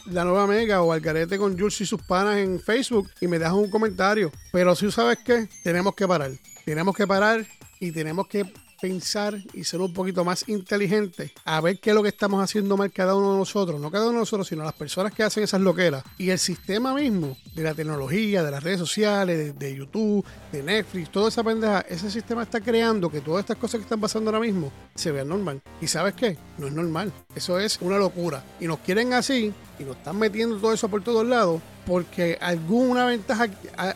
la 0.07 0.25
nueva 0.25 0.49
Mega 0.49 0.83
o 0.83 0.92
Algarete 0.92 1.38
con 1.38 1.57
Jules 1.57 1.81
y 1.81 1.87
sus 1.87 2.03
panas 2.03 2.38
en 2.38 2.59
Facebook 2.59 3.09
y 3.20 3.29
me 3.29 3.38
dejan 3.38 3.55
un 3.55 3.70
comentario. 3.70 4.33
Pero 4.51 4.75
si 4.75 4.90
sabes 4.90 5.18
qué, 5.25 5.49
tenemos 5.62 5.94
que 5.94 6.09
parar. 6.09 6.33
Tenemos 6.64 6.97
que 6.97 7.07
parar 7.07 7.47
y 7.79 7.92
tenemos 7.92 8.27
que 8.27 8.44
pensar 8.81 9.39
y 9.53 9.65
ser 9.65 9.81
un 9.81 9.93
poquito 9.93 10.25
más 10.25 10.49
inteligentes 10.49 11.33
a 11.45 11.61
ver 11.61 11.79
qué 11.79 11.91
es 11.91 11.97
lo 11.97 12.03
que 12.03 12.09
estamos 12.09 12.43
haciendo 12.43 12.77
mal 12.77 12.91
cada 12.93 13.15
uno 13.15 13.33
de 13.33 13.39
nosotros, 13.39 13.81
no 13.81 13.91
cada 13.91 14.05
uno 14.05 14.15
de 14.15 14.19
nosotros, 14.21 14.49
sino 14.49 14.65
las 14.65 14.75
personas 14.75 15.13
que 15.13 15.23
hacen 15.23 15.43
esas 15.43 15.61
loqueras 15.61 16.05
y 16.19 16.31
el 16.31 16.39
sistema 16.39 16.95
mismo 16.95 17.37
de 17.55 17.63
la 17.63 17.75
tecnología, 17.75 18.43
de 18.43 18.51
las 18.51 18.63
redes 18.63 18.79
sociales, 18.79 19.59
de, 19.59 19.77
YouTube, 19.77 20.25
de 20.53 20.63
Netflix, 20.63 21.11
toda 21.11 21.29
esa 21.29 21.43
pendeja, 21.43 21.81
ese 21.83 22.11
sistema 22.11 22.43
está 22.43 22.61
creando 22.61 23.11
que 23.11 23.21
todas 23.21 23.41
estas 23.41 23.57
cosas 23.57 23.79
que 23.79 23.85
están 23.85 24.01
pasando 24.01 24.31
ahora 24.31 24.41
mismo 24.41 24.73
se 24.95 25.11
vean 25.11 25.29
normal. 25.29 25.61
¿Y 25.81 25.87
sabes 25.87 26.15
qué? 26.15 26.37
No 26.59 26.67
es 26.67 26.73
normal. 26.73 27.13
Eso 27.35 27.59
es 27.59 27.79
una 27.81 27.99
locura. 27.99 28.45
Y 28.61 28.67
nos 28.67 28.79
quieren 28.81 29.13
así 29.13 29.53
y 29.79 29.85
nos 29.85 29.97
están 29.97 30.19
metiendo 30.19 30.57
todo 30.59 30.73
eso 30.73 30.89
por 30.89 31.03
todos 31.03 31.27
lados 31.27 31.61
porque 31.87 32.38
alguna 32.40 33.05
ventaja, 33.07 33.47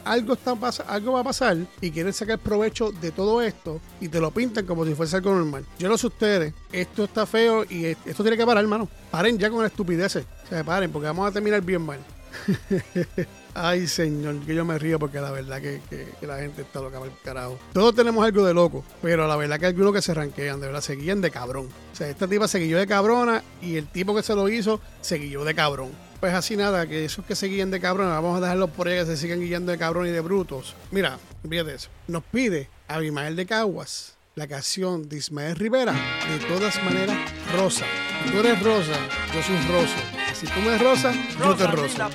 algo, 0.05 0.35
está, 0.35 0.57
algo 0.87 1.13
va 1.13 1.21
a 1.21 1.25
pasar 1.25 1.57
y 1.81 1.91
quieren 1.91 2.13
sacar 2.13 2.39
provecho 2.39 2.91
de 2.93 3.11
todo 3.11 3.41
esto 3.43 3.81
y 4.01 4.09
te 4.09 4.21
lo 4.21 4.31
pintan 4.31 4.67
como 4.67 4.85
si 4.85 4.95
fuese 4.95 5.17
algo 5.17 5.35
normal. 5.35 5.65
Yo 5.79 5.89
no 5.89 5.97
sé 5.99 6.07
ustedes, 6.09 6.53
esto 6.73 7.05
está 7.05 7.27
feo 7.27 7.65
y 7.69 7.87
es- 7.87 7.97
esto 8.05 8.23
tiene 8.23 8.37
que 8.37 8.45
parar, 8.47 8.63
hermano. 8.65 8.89
Paren 9.11 9.39
ya 9.39 9.51
con 9.51 9.63
las 9.63 9.71
estupideces. 9.73 10.25
O 10.45 10.49
sea, 10.49 10.65
paren, 10.65 10.91
porque 10.93 11.07
vamos 11.07 11.29
a 11.29 11.33
terminar 11.33 11.61
bien 11.63 11.83
mal. 11.83 11.99
Ay, 13.55 13.89
señor, 13.89 14.39
que 14.47 14.55
yo 14.55 14.65
me 14.65 14.79
río 14.79 14.99
porque 14.99 15.21
la 15.21 15.31
verdad 15.31 15.61
que, 15.61 15.81
la 16.23 16.39
gente 16.39 16.63
está 16.63 16.81
loca 16.81 16.99
para 16.99 17.11
el 17.11 17.19
carajo. 17.25 17.59
Todos 17.73 17.95
tenemos 17.95 18.25
algo 18.25 18.45
de 18.45 18.55
loco, 18.55 18.85
pero 19.03 19.27
la 19.27 19.37
verdad 19.37 19.59
que 19.59 19.67
hay 19.67 19.73
algunos 19.73 19.93
que 19.93 20.03
se 20.03 20.15
ranquean, 20.15 20.61
de 20.61 20.67
verdad, 20.67 20.81
se 20.81 20.95
guían 20.95 21.21
de 21.21 21.31
cabrón. 21.31 21.69
O 21.93 21.97
sea, 21.97 22.09
esta 22.09 22.29
tipa 22.29 22.47
se 22.47 22.61
guió 22.61 22.79
de 22.79 22.87
cabrona 22.87 23.43
y 23.61 23.77
el 23.77 23.89
tipo 23.89 24.15
que 24.15 24.23
se 24.23 24.35
lo 24.35 24.49
hizo 24.49 24.81
se 25.01 25.19
guió 25.19 25.45
de 25.45 25.55
cabrón. 25.55 25.91
Pues 26.21 26.35
así 26.35 26.57
nada, 26.57 26.87
que 26.87 27.05
esos 27.05 27.25
que 27.25 27.35
se 27.35 27.47
guían 27.47 27.71
de 27.71 27.81
cabrón, 27.81 28.09
vamos 28.09 28.37
a 28.39 28.41
dejarlos 28.41 28.71
por 28.71 28.89
ahí 28.89 28.99
que 28.99 29.07
se 29.07 29.17
sigan 29.17 29.41
guiando 29.41 29.73
de 29.73 29.79
cabrón 29.79 30.07
y 30.07 30.11
de 30.11 30.21
brutos. 30.21 30.75
Mira, 30.91 31.19
fíjate 31.49 31.75
eso. 31.75 31.89
Nos 32.07 32.25
pide 32.25 32.69
Abimael 32.87 33.37
de 33.37 33.47
Caguas 33.47 34.19
la 34.39 34.47
canción 34.47 35.09
de 35.09 35.17
Ismael 35.17 35.57
Rivera, 35.57 35.93
de 35.93 36.39
todas 36.47 36.81
maneras, 36.85 37.19
Rosa. 37.57 37.85
Tú 38.31 38.39
eres 38.39 38.63
Rosa, 38.63 38.95
yo 39.35 39.43
soy 39.43 39.57
Rosa. 39.67 40.18
Si 40.39 40.47
tú 40.47 40.61
me 40.61 40.79
rosa, 40.79 41.13
yo 41.41 41.53
te 41.57 41.65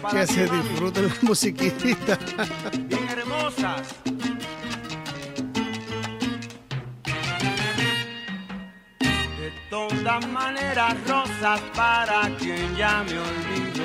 para 0.02 0.22
Que 0.22 0.26
se 0.26 0.48
disfruten 0.48 1.10
la 1.10 1.14
musiquita. 1.24 2.18
bien 2.88 3.10
hermosas. 3.10 3.82
De 9.38 9.52
todas 9.70 10.26
maneras, 10.30 10.96
rosas 11.06 11.60
para 11.76 12.34
quien 12.38 12.74
ya 12.78 13.04
me 13.04 13.20
olvido. 13.20 13.84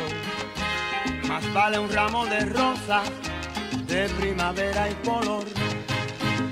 Más 1.27 1.53
vale 1.53 1.81
un 1.81 1.91
ramo 1.91 2.25
de 2.27 2.45
rosas 2.45 3.11
de 3.89 4.09
primavera 4.21 4.89
y 4.89 4.95
color. 5.05 5.47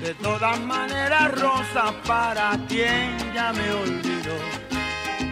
De 0.01 0.13
todas 0.15 0.59
maneras, 0.59 1.31
rosas 1.39 1.93
para 2.05 2.51
quien 2.67 3.15
ya 3.33 3.53
me 3.53 3.71
olvido. 3.71 4.33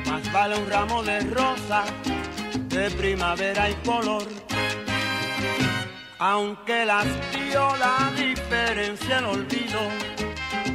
Más 0.10 0.32
vale 0.32 0.58
un 0.58 0.70
ramo 0.70 1.04
de 1.04 1.20
rosas 1.20 1.92
de 2.70 2.92
primavera 2.92 3.70
y 3.70 3.74
color. 3.86 4.28
Aunque 6.20 6.86
las 6.86 7.06
la 7.80 8.12
diferencia 8.16 9.20
el 9.20 9.26
olvido, 9.26 9.80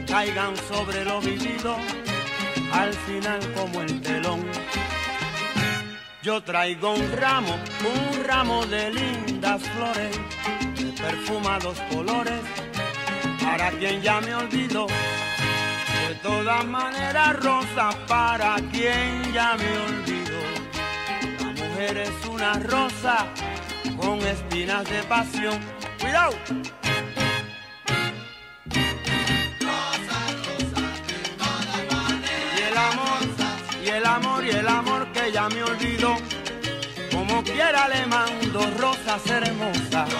caigan 0.06 0.56
sobre 0.68 1.04
lo 1.04 1.20
vivido, 1.20 1.76
al 2.72 2.92
final 2.94 3.40
como 3.54 3.82
el 3.82 4.00
telón. 4.00 4.42
Yo 6.22 6.42
traigo 6.42 6.94
un 6.94 7.12
ramo, 7.12 7.54
un 7.84 8.24
ramo 8.24 8.64
de 8.66 8.92
lindas 8.92 9.62
flores, 9.62 10.18
de 10.78 11.02
perfumados 11.02 11.78
colores, 11.90 12.40
para 13.42 13.70
quien 13.72 14.00
ya 14.00 14.20
me 14.20 14.34
olvidó. 14.34 14.86
De 14.86 16.14
todas 16.22 16.64
maneras, 16.64 17.36
rosa 17.36 17.90
para 18.06 18.56
quien 18.72 19.32
ya 19.32 19.56
me 19.56 19.78
olvidó. 19.78 20.29
La 21.80 21.86
mujer 21.86 21.98
es 22.08 22.26
una 22.28 22.52
rosa 22.58 23.26
con 23.96 24.18
espinas 24.18 24.84
de 24.84 25.02
pasión. 25.04 25.58
¡Cuidado! 25.98 26.34
Y 32.54 32.60
el 32.60 32.76
amor, 32.76 33.24
y 33.82 33.88
el 33.88 34.06
amor, 34.06 34.44
y 34.44 34.50
el 34.50 34.68
amor 34.68 35.12
que 35.12 35.32
ya 35.32 35.48
me 35.48 35.62
olvidó. 35.62 36.16
Como 37.10 37.42
quiera 37.44 37.88
le 37.88 38.06
mando 38.06 38.60
rosas 38.76 39.26
hermosas. 39.26 40.10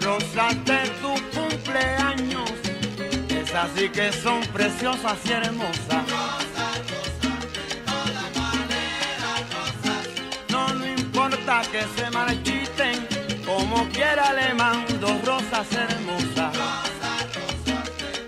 Rosas 0.00 0.64
de 0.64 0.80
tu 1.00 1.14
cumpleaños, 1.38 2.50
esas 3.28 3.70
sí 3.76 3.88
que 3.88 4.12
son 4.12 4.40
preciosas 4.52 5.18
y 5.24 5.30
hermosas. 5.30 6.09
Que 11.70 11.82
se 11.96 12.10
marchiten, 12.10 13.06
como 13.44 13.88
quiera 13.90 14.32
le 14.32 14.54
mando 14.54 15.20
rosas 15.24 15.66
hermosas. 15.72 16.52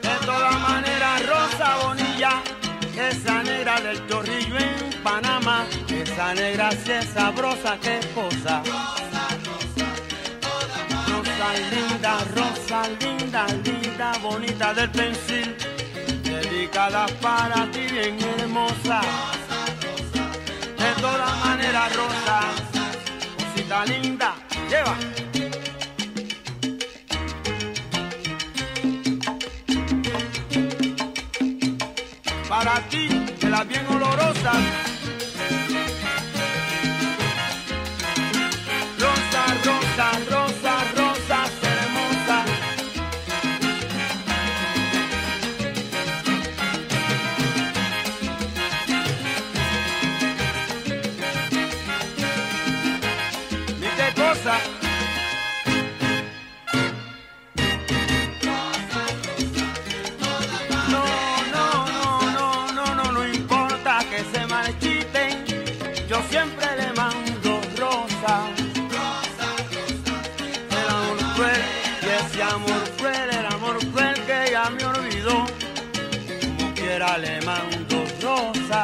De 0.02 0.26
todas 0.26 0.60
maneras, 0.60 1.26
rosa 1.26 1.76
bonilla, 1.84 2.42
esa 2.96 3.42
negra 3.42 3.80
del 3.80 4.06
chorrillo 4.06 4.56
en 4.58 5.02
Panamá, 5.02 5.64
esa 5.88 6.34
negra 6.34 6.70
sí 6.72 6.92
es 6.92 7.06
sabrosa, 7.06 7.78
qué 7.80 8.00
cosa. 8.14 8.62
Rosa 11.08 11.48
linda, 11.70 12.18
rosa 12.36 12.82
linda, 13.00 13.46
linda, 13.64 14.12
bonita 14.22 14.74
del 14.74 14.90
pensil, 14.90 15.56
dedicada 16.22 17.06
para 17.20 17.70
ti, 17.72 17.80
bien 17.80 18.18
hermosa. 18.38 19.00
De 20.78 21.00
todas 21.00 21.44
maneras, 21.44 21.96
rosa, 21.96 22.71
linda, 23.80 24.34
lleva. 24.68 24.96
Para 32.48 32.74
ti, 32.88 33.08
de 33.40 33.48
las 33.48 33.66
bien 33.66 33.86
olorosas. 33.88 34.81
Siempre 66.32 66.66
le 66.80 66.92
mando 66.94 67.60
rosa. 67.76 68.34
El 70.80 70.88
amor 70.96 71.18
cruel 71.34 71.62
y 72.04 72.08
ese 72.20 72.42
amor 72.42 72.84
cruel, 72.96 73.28
el 73.40 73.46
amor 73.54 73.76
cruel 73.92 74.14
que 74.28 74.38
ya 74.54 74.64
me 74.70 74.84
olvidó, 74.94 75.38
como 76.56 76.74
quiera 76.74 77.18
le 77.18 77.34
mando 77.42 77.96
rosa. 78.22 78.82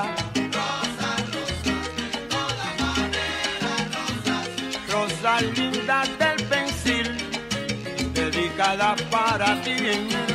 Rosa 4.93 5.41
linda 5.41 5.99
del 6.21 6.39
pensil, 6.53 7.09
dedicada 8.13 8.95
para 9.11 9.49
ti 9.63 9.73
bien 9.73 10.28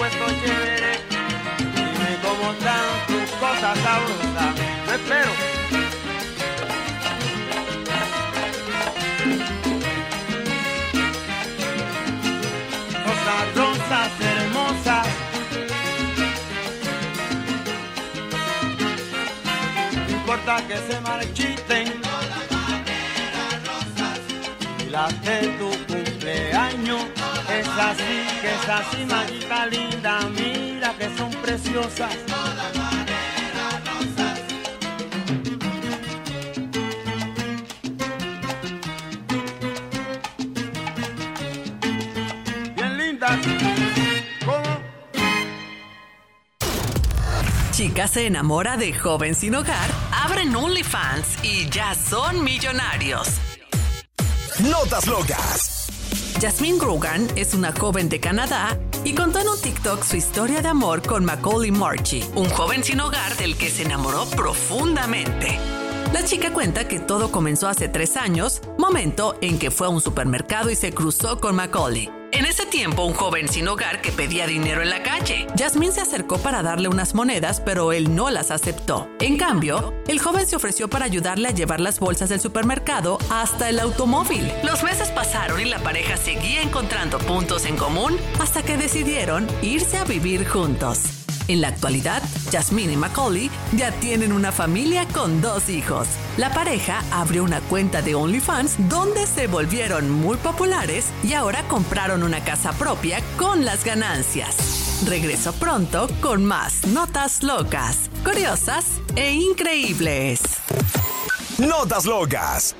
puesto 0.00 0.26
chévere. 0.42 0.92
Dime 1.58 2.10
cómo 2.22 2.52
están 2.52 2.86
tus 3.06 3.30
cosas 3.32 3.78
sabrosas. 3.80 4.54
Yo 4.86 4.92
espero. 4.94 5.32
Rosas, 13.04 13.44
rosas 13.56 14.10
hermosas. 14.32 15.06
No 20.06 20.10
importa 20.16 20.66
que 20.66 20.76
se 20.78 21.00
marchiten. 21.02 22.00
Y 24.78 24.88
las 24.88 25.22
de 25.22 25.48
tu 25.58 25.79
así, 27.80 28.26
que 28.40 28.54
es 28.54 28.68
así, 28.68 29.04
maguita 29.06 29.66
linda, 29.66 30.20
mira 30.36 30.94
que 30.98 31.16
son 31.16 31.30
preciosas. 31.42 32.14
Bien 42.76 42.98
lindas. 42.98 43.38
¿Cómo? 44.44 44.80
Chica 47.72 48.06
se 48.08 48.26
enamora 48.26 48.76
de 48.76 48.92
joven 48.92 49.34
sin 49.34 49.54
hogar, 49.54 49.90
abren 50.12 50.54
OnlyFans 50.54 51.42
y 51.42 51.68
ya 51.70 51.94
son 51.94 52.44
millonarios. 52.44 53.28
Notas 54.58 55.06
locas. 55.06 55.69
Jasmine 56.40 56.78
Grogan 56.78 57.28
es 57.36 57.52
una 57.52 57.70
joven 57.70 58.08
de 58.08 58.18
Canadá 58.18 58.78
y 59.04 59.14
contó 59.14 59.40
en 59.40 59.48
un 59.48 59.60
TikTok 59.60 60.02
su 60.02 60.16
historia 60.16 60.62
de 60.62 60.68
amor 60.68 61.02
con 61.02 61.22
Macaulay 61.22 61.70
Marchie, 61.70 62.24
un 62.34 62.48
joven 62.48 62.82
sin 62.82 62.98
hogar 63.00 63.36
del 63.36 63.58
que 63.58 63.68
se 63.68 63.82
enamoró 63.82 64.24
profundamente. 64.24 65.58
La 66.14 66.24
chica 66.24 66.50
cuenta 66.50 66.88
que 66.88 66.98
todo 66.98 67.30
comenzó 67.30 67.68
hace 67.68 67.88
tres 67.88 68.16
años, 68.16 68.62
momento 68.78 69.36
en 69.42 69.58
que 69.58 69.70
fue 69.70 69.88
a 69.88 69.90
un 69.90 70.00
supermercado 70.00 70.70
y 70.70 70.76
se 70.76 70.92
cruzó 70.92 71.40
con 71.40 71.56
Macaulay. 71.56 72.19
En 72.32 72.44
ese 72.44 72.64
tiempo, 72.64 73.04
un 73.04 73.14
joven 73.14 73.48
sin 73.48 73.66
hogar 73.66 74.00
que 74.00 74.12
pedía 74.12 74.46
dinero 74.46 74.82
en 74.82 74.90
la 74.90 75.02
calle. 75.02 75.46
Yasmín 75.56 75.92
se 75.92 76.00
acercó 76.00 76.38
para 76.38 76.62
darle 76.62 76.88
unas 76.88 77.14
monedas, 77.14 77.60
pero 77.60 77.92
él 77.92 78.14
no 78.14 78.30
las 78.30 78.50
aceptó. 78.50 79.10
En 79.18 79.36
cambio, 79.36 79.94
el 80.06 80.20
joven 80.20 80.46
se 80.46 80.56
ofreció 80.56 80.88
para 80.88 81.04
ayudarle 81.04 81.48
a 81.48 81.52
llevar 81.52 81.80
las 81.80 81.98
bolsas 81.98 82.28
del 82.28 82.40
supermercado 82.40 83.18
hasta 83.30 83.68
el 83.68 83.80
automóvil. 83.80 84.50
Los 84.62 84.82
meses 84.84 85.08
pasaron 85.10 85.60
y 85.60 85.64
la 85.64 85.80
pareja 85.80 86.16
seguía 86.16 86.62
encontrando 86.62 87.18
puntos 87.18 87.64
en 87.64 87.76
común 87.76 88.16
hasta 88.38 88.62
que 88.62 88.76
decidieron 88.76 89.46
irse 89.62 89.96
a 89.96 90.04
vivir 90.04 90.46
juntos. 90.46 91.19
En 91.48 91.60
la 91.60 91.68
actualidad, 91.68 92.22
Jasmine 92.52 92.92
y 92.92 92.96
Macaulay 92.96 93.50
ya 93.76 93.90
tienen 93.92 94.32
una 94.32 94.52
familia 94.52 95.06
con 95.08 95.40
dos 95.40 95.68
hijos. 95.68 96.06
La 96.36 96.52
pareja 96.54 97.02
abrió 97.10 97.42
una 97.42 97.60
cuenta 97.62 98.02
de 98.02 98.14
OnlyFans 98.14 98.76
donde 98.88 99.26
se 99.26 99.46
volvieron 99.48 100.10
muy 100.10 100.36
populares 100.36 101.06
y 101.24 101.32
ahora 101.32 101.66
compraron 101.66 102.22
una 102.22 102.44
casa 102.44 102.72
propia 102.72 103.20
con 103.36 103.64
las 103.64 103.84
ganancias. 103.84 105.02
Regreso 105.06 105.52
pronto 105.54 106.08
con 106.20 106.44
más 106.44 106.86
notas 106.86 107.42
locas, 107.42 108.10
curiosas 108.22 108.84
e 109.16 109.32
increíbles. 109.32 110.40
Notas 111.58 112.04
locas. 112.04 112.76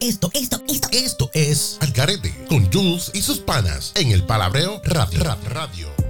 Esto, 0.00 0.30
esto, 0.34 0.60
esto, 0.68 0.88
esto 0.90 1.30
es 1.32 1.78
Algarete 1.80 2.34
con 2.48 2.70
Jules 2.72 3.12
y 3.14 3.22
sus 3.22 3.38
panas 3.38 3.92
en 3.94 4.10
el 4.10 4.24
Palabreo 4.26 4.82
Radio. 4.84 5.22
Ra- 5.22 5.38
Radio. 5.48 6.01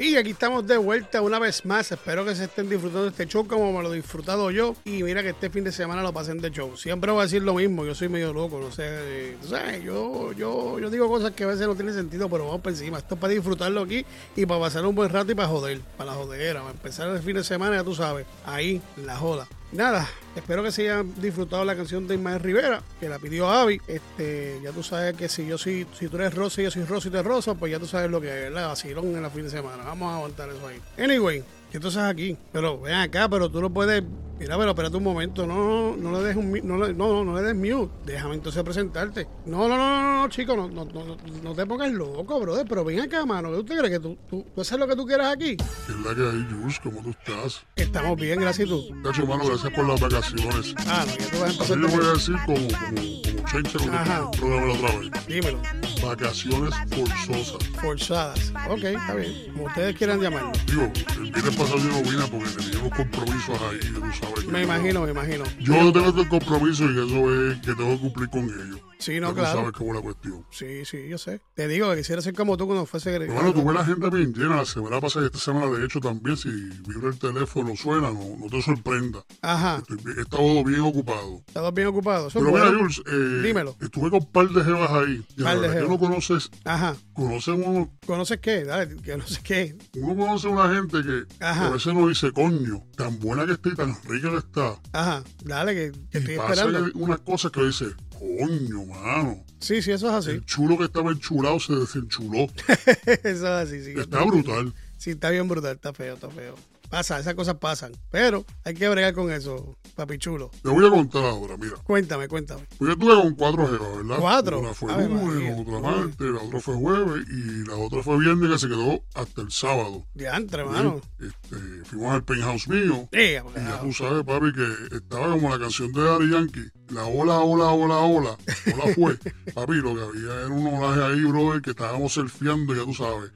Y 0.00 0.14
aquí 0.14 0.30
estamos 0.30 0.64
de 0.64 0.76
vuelta 0.76 1.20
una 1.22 1.40
vez 1.40 1.64
más. 1.64 1.90
Espero 1.90 2.24
que 2.24 2.32
se 2.36 2.44
estén 2.44 2.68
disfrutando 2.68 3.02
de 3.02 3.10
este 3.10 3.26
show 3.26 3.44
como 3.48 3.72
me 3.72 3.82
lo 3.82 3.92
he 3.92 3.96
disfrutado 3.96 4.48
yo. 4.52 4.76
Y 4.84 5.02
mira 5.02 5.24
que 5.24 5.30
este 5.30 5.50
fin 5.50 5.64
de 5.64 5.72
semana 5.72 6.02
lo 6.02 6.12
pasen 6.12 6.38
de 6.38 6.52
show. 6.52 6.76
Siempre 6.76 7.10
voy 7.10 7.20
a 7.20 7.24
decir 7.24 7.42
lo 7.42 7.54
mismo. 7.54 7.84
Yo 7.84 7.96
soy 7.96 8.08
medio 8.08 8.32
loco, 8.32 8.60
no 8.60 8.70
sé. 8.70 8.84
eh, 8.86 9.36
tú 9.42 9.48
sabes, 9.48 9.82
yo, 9.82 10.32
yo, 10.34 10.78
yo 10.78 10.88
digo 10.88 11.08
cosas 11.08 11.32
que 11.32 11.42
a 11.42 11.48
veces 11.48 11.66
no 11.66 11.74
tienen 11.74 11.94
sentido, 11.94 12.28
pero 12.28 12.44
vamos 12.46 12.60
por 12.60 12.70
encima. 12.70 12.98
Esto 12.98 13.16
es 13.16 13.20
para 13.20 13.32
disfrutarlo 13.32 13.82
aquí 13.82 14.06
y 14.36 14.46
para 14.46 14.60
pasar 14.60 14.86
un 14.86 14.94
buen 14.94 15.10
rato 15.10 15.32
y 15.32 15.34
para 15.34 15.48
joder, 15.48 15.80
para 15.96 16.12
la 16.12 16.16
jodera. 16.16 16.60
Para 16.60 16.74
empezar 16.74 17.08
el 17.08 17.18
fin 17.20 17.34
de 17.34 17.42
semana, 17.42 17.74
ya 17.74 17.82
tú 17.82 17.96
sabes, 17.96 18.24
ahí, 18.46 18.80
la 19.04 19.16
joda. 19.16 19.48
Nada, 19.70 20.08
espero 20.34 20.62
que 20.62 20.72
se 20.72 20.82
hayan 20.82 21.14
disfrutado 21.20 21.62
la 21.62 21.76
canción 21.76 22.08
de 22.08 22.14
Ismael 22.14 22.40
Rivera, 22.40 22.82
que 22.98 23.08
la 23.08 23.18
pidió 23.18 23.50
Avi. 23.50 23.78
Este, 23.86 24.58
ya 24.62 24.72
tú 24.72 24.82
sabes 24.82 25.14
que 25.14 25.28
si 25.28 25.46
yo 25.46 25.58
soy, 25.58 25.86
si 25.98 26.08
tú 26.08 26.16
eres 26.16 26.34
Rosa 26.34 26.62
y 26.62 26.64
yo 26.64 26.70
soy 26.70 26.84
Rosa 26.84 27.08
y 27.08 27.12
eres 27.12 27.24
Rosa, 27.26 27.54
pues 27.54 27.72
ya 27.72 27.78
tú 27.78 27.86
sabes 27.86 28.10
lo 28.10 28.18
que 28.18 28.28
es, 28.28 28.44
¿verdad? 28.44 28.68
Vacilón 28.68 29.14
en 29.14 29.22
la 29.22 29.28
fin 29.28 29.42
de 29.42 29.50
semana. 29.50 29.84
Vamos 29.84 30.10
a 30.10 30.16
aguantar 30.16 30.48
eso 30.48 30.66
ahí. 30.66 30.80
Anyway, 30.96 31.44
¿qué 31.70 31.78
tú 31.80 31.88
haces 31.88 32.02
aquí? 32.02 32.36
Pero 32.52 32.80
ven 32.80 32.94
acá, 32.94 33.28
pero 33.28 33.50
tú 33.50 33.60
no 33.60 33.70
puedes. 33.70 34.02
Mira, 34.38 34.56
pero 34.56 34.70
espérate 34.70 34.96
un 34.96 35.02
momento. 35.02 35.46
No, 35.48 35.56
no, 35.56 35.96
no 35.96 36.12
le 36.12 36.28
des 36.28 36.36
un 36.36 36.52
no, 36.62 36.78
le- 36.78 36.94
no, 36.94 37.24
no, 37.24 37.34
le 37.34 37.42
des 37.42 37.56
mute. 37.56 37.92
Déjame 38.06 38.34
entonces 38.36 38.62
presentarte. 38.62 39.26
No, 39.46 39.66
no, 39.66 39.76
no, 39.76 40.00
no, 40.00 40.22
no, 40.22 40.28
chico, 40.28 40.54
no, 40.56 40.68
no, 40.68 40.84
no, 40.84 41.16
no, 41.42 41.54
te 41.54 41.66
pongas 41.66 41.90
loco, 41.92 42.38
brother. 42.38 42.64
Pero 42.68 42.84
ven 42.84 43.00
acá, 43.00 43.26
mano. 43.26 43.50
¿Tú 43.50 43.64
te 43.64 43.76
crees 43.76 43.90
que 43.94 43.98
tú, 43.98 44.16
tú, 44.30 44.46
tú 44.54 44.60
haces 44.60 44.78
lo 44.78 44.86
que 44.86 44.94
tú 44.94 45.04
quieras 45.06 45.32
aquí? 45.34 45.56
¿Qué 45.56 45.64
es 45.92 45.98
la 46.04 46.14
que 46.14 46.22
hay, 46.22 46.46
Jules? 46.52 46.78
¿Cómo 46.80 47.02
tú 47.02 47.10
estás? 47.10 47.62
Estamos 47.74 48.16
bien, 48.16 48.40
gracias 48.40 48.68
y 48.68 48.70
tú. 48.70 48.94
Mano, 49.26 49.44
gracias 49.44 49.72
por 49.72 49.88
las 49.88 50.00
vacaciones. 50.00 50.74
Ah, 50.86 51.04
no, 51.04 51.16
ya 51.16 51.30
tú 51.30 51.38
vas 51.40 51.48
a 51.48 51.52
empezar. 51.52 51.78
yo 51.78 51.88
voy 51.88 52.06
a 52.06 52.12
decir 52.12 52.36
como, 52.46 52.68
como 52.68 53.27
Chencha 53.50 53.78
Ajá. 53.92 54.26
otra 54.28 54.98
vez. 54.98 55.26
Dímelo. 55.26 55.60
Vacaciones 56.02 56.74
forzosas. 56.90 57.68
Forzadas. 57.80 58.52
Ok, 58.68 58.84
está 58.84 59.14
bien. 59.14 59.32
Como 59.52 59.64
ustedes 59.64 59.96
quieran 59.96 60.20
llamarlo. 60.20 60.52
Digo, 60.66 60.82
el 61.16 61.32
viernes 61.32 61.56
pasado 61.56 61.78
yo 61.78 61.84
no 61.88 62.02
vine 62.02 62.24
porque 62.30 62.50
tenía 62.50 62.78
unos 62.80 62.92
compromisos 62.94 63.60
ahí, 63.62 63.78
tú 63.80 64.00
sabes. 64.20 64.44
que 64.44 64.52
Me 64.52 64.62
imagino, 64.62 65.02
me 65.02 65.10
imagino. 65.10 65.44
Yo 65.60 65.92
tengo 65.92 66.20
el 66.20 66.28
compromiso 66.28 66.84
y 66.84 66.98
eso 66.98 67.50
es 67.50 67.58
que 67.60 67.74
tengo 67.74 67.90
que 67.92 67.98
cumplir 67.98 68.28
con 68.30 68.44
ellos. 68.44 68.80
Sí, 68.98 69.20
no, 69.20 69.28
tú 69.28 69.36
claro. 69.36 69.60
sabes 69.60 69.72
cómo 69.72 69.90
es 69.90 69.96
la 69.96 70.02
cuestión. 70.02 70.44
Sí, 70.50 70.84
sí, 70.84 71.08
yo 71.08 71.18
sé. 71.18 71.40
Te 71.54 71.68
digo 71.68 71.90
que 71.90 71.98
quisiera 71.98 72.20
ser 72.20 72.34
como 72.34 72.56
tú 72.56 72.66
cuando 72.66 72.84
fuese 72.84 73.18
Pero 73.18 73.32
bueno, 73.32 73.52
tuve 73.54 73.72
la 73.72 73.80
agenda 73.80 74.10
bien 74.10 74.32
llena 74.34 74.56
la 74.56 74.64
semana 74.64 75.00
pasada 75.00 75.24
y 75.24 75.26
esta 75.26 75.38
semana 75.38 75.66
de 75.70 75.84
hecho 75.84 76.00
también. 76.00 76.36
Si 76.36 76.48
vibra 76.50 77.08
el 77.08 77.18
teléfono, 77.18 77.74
suena, 77.76 78.10
no, 78.10 78.36
no 78.38 78.46
te 78.50 78.60
sorprenda. 78.60 79.24
Ajá. 79.42 79.78
Estoy 79.88 79.98
he 80.16 80.20
estado 80.22 80.64
bien 80.64 80.80
ocupado. 80.80 81.42
Estás 81.46 81.74
bien 81.74 81.88
ocupado. 81.88 82.28
Eso 82.28 82.38
es 82.40 82.44
Pero 82.44 82.56
mira. 82.56 82.76
Jules, 82.78 83.02
eh, 83.06 83.42
Dímelo. 83.46 83.76
estuve 83.80 84.10
con 84.10 84.20
un 84.20 84.32
par 84.32 84.48
de 84.48 84.64
jevas 84.64 84.90
ahí. 84.90 85.24
Y 85.36 85.42
Par 85.42 85.54
la 85.56 85.60
de 85.62 85.68
verdad 85.68 85.74
que 85.74 85.80
jevas. 85.86 85.90
no 85.90 85.98
conoces, 85.98 86.50
Ajá. 86.64 86.96
conoces 87.12 87.54
uno, 87.56 87.90
¿Conoces 88.06 88.38
qué? 88.40 88.64
Dale, 88.64 88.96
que 88.96 89.16
no 89.16 89.26
sé 89.26 89.40
qué. 89.44 89.76
uno 89.94 90.16
conoce 90.16 90.48
una 90.48 90.74
gente 90.74 91.02
que, 91.02 91.22
Ajá. 91.44 91.68
a 91.68 91.70
veces 91.70 91.94
nos 91.94 92.08
dice, 92.08 92.32
coño, 92.32 92.82
tan 92.96 93.18
buena 93.20 93.46
que 93.46 93.52
está 93.52 93.68
y 93.68 93.74
tan 93.74 93.96
rica 94.04 94.30
que 94.30 94.38
está. 94.38 94.80
Ajá. 94.92 95.22
Dale, 95.44 95.74
que, 95.74 95.92
que 96.10 96.18
estoy 96.18 96.36
pasa 96.36 96.64
esperando. 96.64 96.92
que 96.92 96.98
unas 96.98 97.20
cosas 97.20 97.52
que 97.52 97.62
dice, 97.64 97.86
coño, 98.18 98.84
mano. 98.86 99.44
Sí, 99.60 99.82
sí, 99.82 99.92
eso 99.92 100.08
es 100.08 100.14
así. 100.14 100.30
El 100.30 100.44
chulo 100.44 100.78
que 100.78 100.84
estaba 100.84 101.10
enchulado 101.10 101.58
se 101.60 101.74
desenchuló. 101.74 102.46
eso 103.06 103.22
es 103.24 103.42
así, 103.44 103.84
sí. 103.84 103.94
Está 103.96 104.24
brutal. 104.24 104.72
Sí, 104.96 105.10
está 105.10 105.30
bien 105.30 105.48
brutal. 105.48 105.76
Está 105.76 105.92
feo, 105.92 106.14
está 106.14 106.28
feo. 106.28 106.54
Pasa, 106.88 107.18
esas 107.18 107.34
cosas 107.34 107.56
pasan. 107.56 107.92
Pero 108.10 108.44
hay 108.64 108.74
que 108.74 108.88
bregar 108.88 109.12
con 109.12 109.30
eso, 109.30 109.76
papi 109.94 110.18
chulo. 110.18 110.50
Te 110.62 110.68
voy 110.68 110.86
a 110.86 110.90
contar 110.90 111.24
ahora, 111.24 111.56
mira. 111.56 111.76
Cuéntame, 111.84 112.28
cuéntame. 112.28 112.62
Yo 112.80 112.90
estuve 112.90 113.14
con 113.14 113.34
cuatro 113.34 113.66
jevas, 113.66 113.96
¿verdad? 113.96 114.16
¿Cuatro? 114.18 114.60
Una 114.60 114.74
fue 114.74 115.08
lunes, 115.08 115.60
otra 115.60 115.80
martes, 115.80 116.30
la 116.30 116.40
otra 116.40 116.60
fue 116.60 116.74
jueves 116.76 117.26
y 117.28 117.66
la 117.66 117.76
otra 117.76 118.02
fue 118.02 118.18
viernes 118.18 118.50
que 118.50 118.58
se 118.58 118.68
quedó 118.68 119.02
hasta 119.14 119.42
el 119.42 119.50
sábado. 119.50 120.06
Diantre, 120.14 120.62
hermano. 120.62 121.00
Este, 121.18 121.56
fuimos 121.84 122.14
al 122.14 122.24
penthouse 122.24 122.68
mío. 122.68 123.08
Sí, 123.12 123.18
Y 123.18 123.34
ya 123.34 123.80
tú 123.82 123.92
sabes, 123.92 124.24
papi, 124.24 124.52
que 124.52 124.96
estaba 124.96 125.30
como 125.30 125.50
la 125.50 125.58
canción 125.58 125.92
de 125.92 126.02
Daddy 126.02 126.30
Yankee. 126.30 126.70
La 126.90 127.04
ola, 127.04 127.38
ola, 127.40 127.66
ola, 127.66 127.98
ola. 127.98 128.38
Ola 128.74 128.94
fue. 128.94 129.18
papi, 129.54 129.74
lo 129.74 129.94
que 129.94 130.02
había 130.02 130.34
era 130.34 130.48
un 130.48 130.66
olaje 130.74 131.02
ahí, 131.02 131.22
brother, 131.24 131.60
que 131.60 131.70
estábamos 131.70 132.12
surfeando, 132.12 132.74
ya 132.74 132.84
tú 132.84 132.94
sabes. 132.94 133.30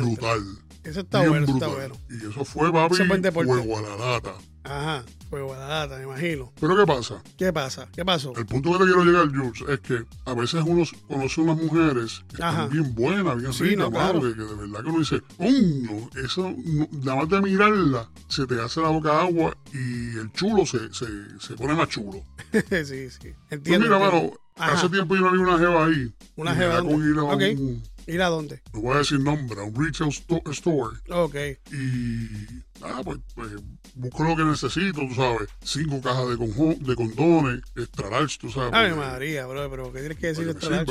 Brutal. 0.00 0.42
Eso 0.86 1.00
está 1.00 1.18
Bien 1.20 1.30
bueno, 1.30 1.44
eso 1.46 1.54
está 1.54 1.66
brutal. 1.68 1.90
bueno. 2.08 2.24
Y 2.26 2.30
eso 2.30 2.44
fue, 2.44 2.72
papi, 2.72 2.94
Eso 2.94 3.32
fuego 3.32 3.78
a 3.78 3.82
la 3.82 3.96
lata. 3.96 4.34
Ajá. 4.64 5.04
Fuego 5.30 5.54
a 5.54 5.58
la 5.58 5.68
lata, 5.68 5.96
me 5.98 6.04
imagino. 6.04 6.52
Pero 6.60 6.76
¿qué 6.76 6.86
pasa? 6.86 7.22
¿Qué 7.36 7.52
pasa? 7.52 7.88
¿Qué 7.94 8.04
pasó? 8.04 8.32
El 8.36 8.46
punto 8.46 8.72
que 8.72 8.78
te 8.78 8.84
quiero 8.84 9.04
llegar, 9.04 9.28
Jules, 9.28 9.62
es 9.68 9.80
que 9.80 10.04
a 10.24 10.34
veces 10.34 10.62
uno 10.66 10.84
conoce 11.08 11.40
unas 11.40 11.56
mujeres 11.56 12.22
que 12.28 12.34
están 12.34 12.70
bien 12.70 12.94
buenas, 12.94 13.36
bien 13.38 13.52
Sí, 13.52 13.64
ricas, 13.64 13.78
no, 13.78 13.90
claro. 13.90 14.20
que, 14.20 14.34
que 14.34 14.42
de 14.42 14.54
verdad 14.54 14.82
que 14.82 14.88
uno 14.88 14.98
dice. 15.00 15.22
Eso, 16.24 16.54
no- 16.64 16.88
nada 17.04 17.16
más 17.20 17.28
de 17.28 17.40
mirarla, 17.42 18.08
se 18.28 18.46
te 18.46 18.60
hace 18.60 18.80
la 18.80 18.88
boca 18.88 19.20
agua 19.20 19.56
y 19.72 20.16
el 20.18 20.32
chulo 20.32 20.64
se, 20.66 20.92
se, 20.92 21.06
se 21.40 21.54
pone 21.54 21.74
más 21.74 21.88
chulo. 21.88 22.22
sí, 22.52 23.10
sí. 23.10 23.18
Pues 23.20 23.34
Entiendo. 23.50 23.86
mira, 23.86 23.96
entiendo. 23.96 23.98
mano, 24.00 24.32
hace 24.56 24.88
tiempo 24.88 25.14
yo 25.16 25.22
no 25.22 25.32
vi 25.32 25.38
una 25.38 25.58
jeva 25.58 25.86
ahí. 25.86 26.12
Una 26.36 26.54
jeva 26.54 26.82
con 26.82 27.08
ir 27.10 27.18
a 27.18 27.22
Ok. 27.24 27.42
un, 27.58 27.82
¿Ir 28.06 28.22
a 28.22 28.28
dónde? 28.28 28.62
no 28.72 28.80
voy 28.82 28.94
a 28.94 28.98
decir 28.98 29.18
nombre, 29.18 29.60
a 29.60 29.64
un 29.64 29.74
retail 29.74 30.12
sto- 30.12 30.42
store. 30.52 30.96
Ok. 31.10 31.34
Y 31.72 32.28
nada, 32.80 33.02
pues, 33.02 33.18
pues, 33.34 33.50
busco 33.94 34.22
lo 34.24 34.36
que 34.36 34.44
necesito, 34.44 35.00
tú 35.08 35.14
sabes. 35.14 35.48
Cinco 35.64 36.00
cajas 36.00 36.28
de, 36.28 36.36
conjo- 36.36 36.78
de 36.78 36.94
condones, 36.94 37.62
extra 37.74 38.08
large, 38.10 38.38
tú 38.40 38.48
sabes. 38.50 38.70
Ay, 38.72 38.92
María, 38.92 39.46
bro, 39.46 39.68
pero 39.70 39.92
¿qué 39.92 40.00
tienes 40.00 40.18
que 40.18 40.26
decir 40.28 40.54
para 40.54 40.84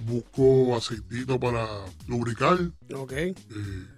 Busco 0.00 0.76
aceitito 0.76 1.38
para 1.38 1.64
lubricar. 2.08 2.58
ok. 2.92 3.12
eh, 3.12 3.34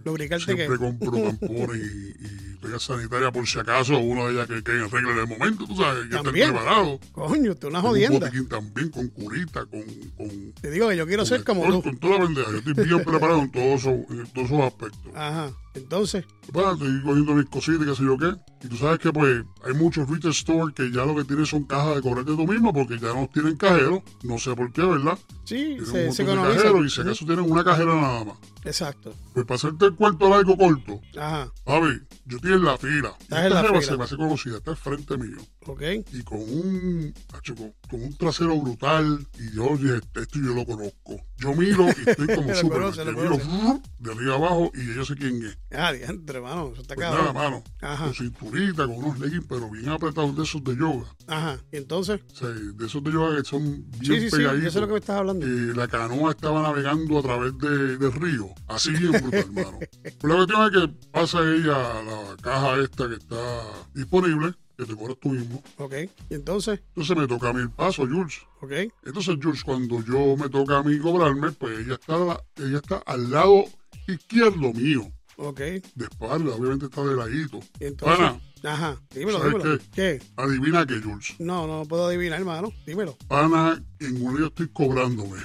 ¿Lubricarte 0.05 0.55
qué? 0.55 0.67
siempre 0.67 0.79
compro 0.79 1.11
tampones 1.13 1.81
y, 1.81 2.25
y 2.25 2.57
toallas 2.61 2.83
sanitarias 2.83 3.33
por 3.33 3.47
si 3.47 3.59
acaso 3.59 3.99
una 3.99 4.25
de 4.27 4.33
ellas 4.33 4.47
que, 4.47 4.63
que 4.63 4.73
en 4.73 4.91
regla 4.91 5.13
en 5.13 5.19
el 5.19 5.27
momento, 5.27 5.67
tú 5.67 5.77
sabes, 5.77 6.09
que 6.11 6.17
estén 6.17 6.33
preparados. 6.33 7.01
Coño, 7.13 7.55
tú 7.55 7.69
una 7.69 7.79
Un 7.79 7.85
jodienda. 7.87 8.19
botiquín 8.19 8.49
también 8.49 8.91
con 8.91 9.09
curita, 9.09 9.65
con, 9.67 9.83
con, 10.17 10.53
Te 10.61 10.71
digo 10.71 10.89
que 10.91 10.97
yo 10.97 11.07
quiero 11.07 11.25
ser 11.25 11.43
como 11.43 11.65
tú. 11.67 11.83
con 11.83 11.97
toda 11.99 12.19
la 12.19 12.25
pendeja. 12.27 12.51
Yo 12.51 12.59
estoy 12.59 12.85
bien 12.85 13.03
preparado 13.05 13.41
en 13.41 13.51
todos 13.51 13.81
esos, 13.81 13.95
en 14.11 14.27
todos 14.35 14.47
esos 14.51 14.61
aspectos. 14.61 15.13
Ajá. 15.15 15.51
Entonces, 15.75 16.25
Bueno, 16.53 16.73
estoy 16.73 17.03
cogiendo 17.03 17.35
mis 17.35 17.47
cositas 17.47 17.83
y 17.83 17.85
qué 17.91 17.95
sé 17.95 18.03
yo 18.05 18.19
qué. 18.19 18.33
Y 18.63 18.69
tú 18.69 18.77
sabes 18.77 18.99
que 18.99 19.13
pues 19.13 19.45
hay 19.65 19.75
muchos 19.75 20.09
retail 20.09 20.35
stores 20.35 20.75
que 20.75 20.91
ya 20.91 21.05
lo 21.05 21.15
que 21.15 21.25
tienen 21.25 21.47
son 21.47 21.65
cajas 21.65 21.97
de 21.97 22.03
cobrarte 22.03 22.35
tú 22.35 22.47
mismo 22.47 22.73
porque 22.73 22.99
ya 22.99 23.15
no 23.15 23.29
tienen 23.33 23.57
cajeros. 23.57 24.01
No 24.25 24.37
sé 24.39 24.55
por 24.57 24.73
qué, 24.73 24.83
¿verdad? 24.83 25.19
sí, 25.45 25.77
Tienen 25.79 25.81
un 25.81 25.87
se, 25.87 26.13
se 26.13 26.25
montón 26.25 26.43
de 26.49 26.55
cajeros 26.57 26.87
y 26.87 26.91
si 26.91 27.01
acaso 27.01 27.25
tienen 27.25 27.51
una 27.51 27.63
cajera 27.65 27.95
nada 27.95 28.25
más. 28.25 28.35
Exacto. 28.65 29.15
Pues 29.35 29.47
para 29.47 29.57
hacerte 29.57 29.87
el 29.87 29.95
cuento 29.95 30.29
largo 30.29 30.57
corto, 30.57 31.01
Ajá. 31.19 31.51
a 31.67 31.81
ver, 31.81 32.03
yo 32.27 32.37
estoy 32.37 32.53
en 32.53 32.65
la 32.65 32.77
fila. 32.79 33.15
Estás 33.21 33.47
en 33.47 33.55
la 33.55 33.65
fila. 33.65 33.83
se 33.83 33.97
me 33.97 34.05
hace 34.05 34.17
conocida, 34.17 34.57
está 34.59 34.71
al 34.73 34.77
frente 34.77 35.17
mío. 35.17 35.39
Ok. 35.67 35.83
Y 36.13 36.23
con 36.23 36.39
un, 36.41 37.15
con, 37.57 37.73
con 37.89 38.03
un 38.03 38.17
trasero 38.17 38.59
brutal. 38.61 39.27
Y 39.39 39.55
yo 39.57 39.77
dije, 39.77 39.97
esto 40.15 40.39
yo 40.39 40.55
lo 40.55 40.65
conozco. 40.67 41.17
Yo 41.39 41.55
miro 41.55 41.87
y 41.87 42.11
estoy 42.11 42.27
como 42.35 42.55
súper. 42.55 42.81
lo 42.81 43.13
miro 43.39 43.81
de 43.99 44.13
arriba 44.13 44.35
abajo 44.35 44.71
y 44.75 44.95
yo 44.95 45.05
sé 45.05 45.15
quién 45.17 45.43
es. 45.45 45.59
Ah, 45.71 45.93
diantre, 45.93 46.37
hermano. 46.39 46.71
Eso 46.73 46.83
está 46.83 46.95
Pues 46.95 47.11
nada, 47.11 47.33
mano. 47.33 47.63
Ajá. 47.81 48.05
Con 48.07 48.15
cinturita, 48.15 48.87
con 48.87 48.97
unos 48.97 49.19
leggings, 49.19 49.47
pero 49.49 49.71
bien 49.71 49.89
apretados 49.89 50.37
de 50.37 50.43
esos 50.43 50.63
de 50.65 50.77
yoga. 50.77 51.07
Ajá. 51.27 51.59
Y 51.73 51.77
entonces, 51.77 52.21
O 52.33 52.35
sea, 52.35 52.49
de 52.49 52.87
esos 52.87 53.03
de 53.05 53.13
yoga 53.13 53.37
que 53.37 53.45
son 53.45 53.63
sí, 54.01 54.09
bien 54.09 54.21
sí, 54.23 54.31
sí. 54.31 54.37
pegaditos. 54.37 54.65
Yo 54.65 54.71
sé 54.71 54.81
lo 54.81 54.87
que 54.87 54.93
me 54.95 54.99
estás 54.99 55.17
hablando. 55.19 55.47
Eh, 55.47 55.73
la 55.75 55.89
canoa 55.89 56.31
estaba 56.33 56.63
navegando 56.63 57.19
a 57.19 57.23
través 57.23 57.57
de- 57.59 57.97
del 57.99 58.13
río. 58.13 58.49
Así 58.69 58.91
bien 58.91 59.13
brutal, 59.13 59.41
hermano. 59.41 59.79
Pero 60.21 60.29
la 60.29 60.47
cuestión 60.47 60.63
es 60.65 60.71
que 60.71 61.09
pasa 61.11 61.39
ella 61.43 61.99
a 61.99 62.03
la 62.03 62.37
caja 62.41 62.79
esta 62.81 63.09
que 63.09 63.15
está 63.17 63.63
disponible. 63.95 64.55
que 64.79 64.87
te 64.87 64.95
cobras 64.97 65.17
tú 65.21 65.29
mismo. 65.31 65.63
Ok. 65.77 65.93
Y 66.31 66.35
entonces, 66.35 66.81
Entonces 66.95 67.17
me 67.17 67.27
toca 67.27 67.51
a 67.51 67.53
mí 67.53 67.61
el 67.61 67.71
paso, 67.71 68.07
Jules. 68.07 68.39
ok. 68.63 68.73
Entonces, 69.05 69.37
Jules, 69.43 69.63
cuando 69.63 70.03
yo 70.05 70.37
me 70.39 70.49
toca 70.49 70.79
a 70.79 70.83
mí 70.83 70.99
cobrarme, 70.99 71.53
pues 71.53 71.81
ella 71.81 71.95
está, 71.95 72.43
ella 72.57 72.79
está 72.79 72.97
al 73.07 73.31
lado 73.31 73.65
izquierdo 74.09 74.73
mío. 74.73 75.11
Ok. 75.37 75.59
De 75.59 76.05
espalda, 76.05 76.55
obviamente 76.55 76.87
está 76.87 77.03
de 77.05 77.15
ladito. 77.17 77.61
Y 77.79 77.87
entonces, 77.87 78.19
Pana, 78.19 78.41
ajá. 78.65 79.01
Dímelo, 79.15 79.39
¿sabes 79.39 79.53
dímelo. 79.55 79.79
qué? 79.79 79.85
¿Qué? 80.19 80.23
adivina 80.37 80.87
qué, 80.87 81.01
Jules. 81.01 81.35
No, 81.39 81.67
no 81.67 81.85
puedo 81.87 82.07
adivinar, 82.07 82.39
hermano. 82.41 82.73
Dímelo. 82.87 83.17
Pana, 83.29 83.83
en 84.01 84.23
uno 84.23 84.39
yo 84.39 84.47
estoy 84.47 84.69
cobrándome. 84.69 85.39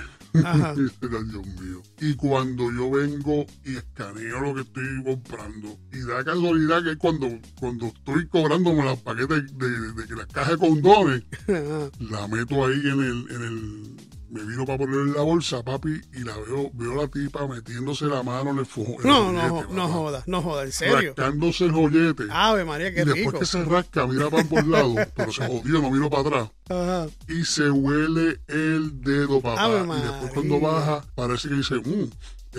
Ajá. 0.44 0.74
Ay, 0.78 0.86
Dios 1.32 1.48
mío. 1.62 1.82
Y 2.00 2.16
cuando 2.16 2.72
yo 2.72 2.92
vengo 2.92 3.46
y 3.64 3.76
escaneo 3.78 4.40
lo 4.42 4.56
que 4.56 4.62
estoy 4.62 5.04
comprando, 5.04 5.78
y 5.94 6.00
da 6.02 6.24
casualidad 6.24 6.84
que 6.84 6.98
cuando, 6.98 7.28
cuando 7.60 7.88
estoy 7.88 8.28
cobrándome 8.28 8.84
los 8.84 9.00
paquetes 9.02 9.58
de, 9.58 9.70
de, 9.70 9.94
de 9.94 10.08
que 10.08 10.16
las 10.16 10.28
cajas 10.28 10.52
de 10.60 10.68
condones, 10.68 11.24
Ajá. 11.48 11.90
la 12.00 12.28
meto 12.28 12.66
ahí 12.66 12.80
en 12.80 13.00
el, 13.02 13.28
en 13.32 13.42
el, 13.44 13.96
me 14.36 14.44
vino 14.44 14.66
para 14.66 14.80
poner 14.80 15.00
en 15.00 15.14
la 15.14 15.22
bolsa, 15.22 15.64
papi, 15.64 16.02
y 16.14 16.20
la 16.26 16.36
veo, 16.36 16.70
veo 16.74 16.94
la 16.96 17.08
tipa 17.08 17.48
metiéndose 17.48 18.06
la 18.06 18.22
mano 18.22 18.52
en 18.52 18.60
el 18.60 18.66
fojo. 18.66 18.98
en 19.02 19.08
No, 19.08 19.30
el 19.30 19.36
no, 19.36 19.66
no 19.72 19.88
jodas, 19.88 20.28
no 20.28 20.42
jodas, 20.42 20.66
en 20.66 20.72
serio. 20.74 21.14
Rascándose 21.16 21.64
el 21.64 21.72
joyete. 21.72 22.24
Ave 22.30 22.66
María, 22.66 22.94
qué 22.94 23.02
y 23.02 23.06
después 23.06 23.26
rico. 23.28 23.40
que 23.40 23.46
se 23.46 23.64
rasca, 23.64 24.06
mira 24.08 24.30
para 24.30 24.44
por 24.44 24.68
lados, 24.68 24.98
pero 25.16 25.32
se 25.32 25.48
jodió, 25.48 25.82
no 25.82 25.90
miro 25.90 26.10
para 26.10 26.22
atrás. 26.24 26.50
Ajá. 26.68 27.08
Y 27.30 27.46
se 27.46 27.70
huele 27.70 28.42
el 28.48 29.02
dedo, 29.02 29.40
papá. 29.40 29.64
Ave 29.64 29.86
y 29.86 30.02
después 30.02 30.34
cuando 30.34 30.60
baja, 30.60 31.06
parece 31.16 31.48
que 31.48 31.56
dice, 31.56 31.76
mmm, 31.76 32.10